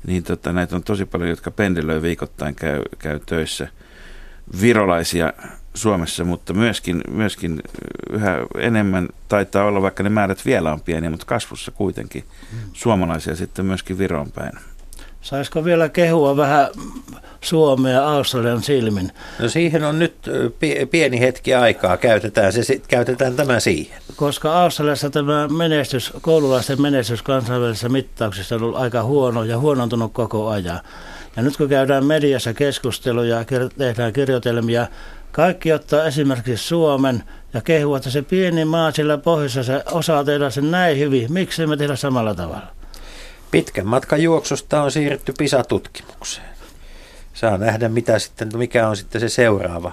[0.07, 3.67] niin tota, näitä on tosi paljon, jotka pendelöi viikoittain, käy, käy töissä
[4.61, 5.33] virolaisia
[5.73, 7.61] Suomessa, mutta myöskin, myöskin
[8.09, 12.57] yhä enemmän taitaa olla, vaikka ne määrät vielä on pieniä, mutta kasvussa kuitenkin mm.
[12.73, 14.53] suomalaisia sitten myöskin Viroon päin.
[15.23, 16.67] Saisiko vielä kehua vähän
[17.41, 19.11] Suomea Australian silmin?
[19.39, 20.15] No siihen on nyt
[20.91, 24.01] pieni hetki aikaa, käytetään, se, käytetään tämä siihen.
[24.15, 30.49] Koska Australiassa tämä menestys, koululaisten menestys kansainvälisissä mittauksissa on ollut aika huono ja huonontunut koko
[30.49, 30.79] ajan.
[31.35, 34.87] Ja nyt kun käydään mediassa keskusteluja ja tehdään kirjoitelmia,
[35.31, 40.49] kaikki ottaa esimerkiksi Suomen ja kehuu, että se pieni maa sillä pohjassa se osaa tehdä
[40.49, 41.33] sen näin hyvin.
[41.33, 42.82] Miksi me tehdä samalla tavalla?
[43.53, 46.47] Pitkän matkan juoksusta on siirretty PISA-tutkimukseen.
[47.33, 49.91] Saa nähdä, mitä sitten, mikä on sitten se seuraava,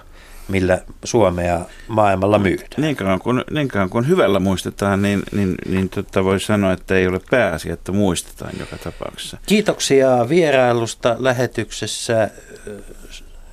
[0.49, 2.69] millä Suomea maailmalla myydään.
[2.77, 6.95] Niin kauan kun, niin kauan kun hyvällä muistetaan, niin, niin, niin tota voi sanoa, että
[6.95, 9.39] ei ole pääasia, että muistetaan joka tapauksessa.
[9.47, 12.31] Kiitoksia vierailusta lähetyksessä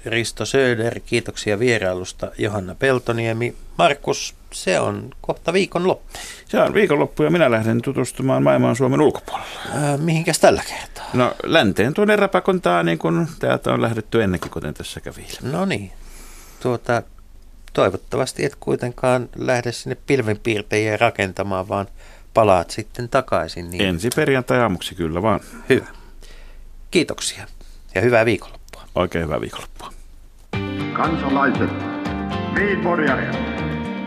[0.05, 3.55] Risto Söder, kiitoksia vierailusta Johanna Peltoniemi.
[3.77, 6.19] Markus, se on kohta viikonloppu.
[6.45, 9.49] Se on viikonloppu ja minä lähden tutustumaan maailmaan Suomen ulkopuolella.
[9.75, 11.05] Äh, mihinkäs tällä kertaa?
[11.13, 15.91] No länteen tuonne rapakontaa niin kuin täältä on lähdetty ennenkin, kuten tässä kävi No niin.
[16.61, 17.03] Tuota,
[17.73, 21.87] toivottavasti et kuitenkaan lähde sinne pilvenpiirtejä rakentamaan, vaan
[22.33, 23.71] palaat sitten takaisin.
[23.71, 23.81] Niin...
[23.81, 25.39] Ensi perjantai aamuksi kyllä vaan.
[25.69, 25.87] Hyvä.
[26.91, 27.47] Kiitoksia
[27.95, 28.81] ja hyvää viikonloppua.
[28.95, 29.93] Oikein hyvää viikonloppua.
[30.93, 31.69] Kansalaiset,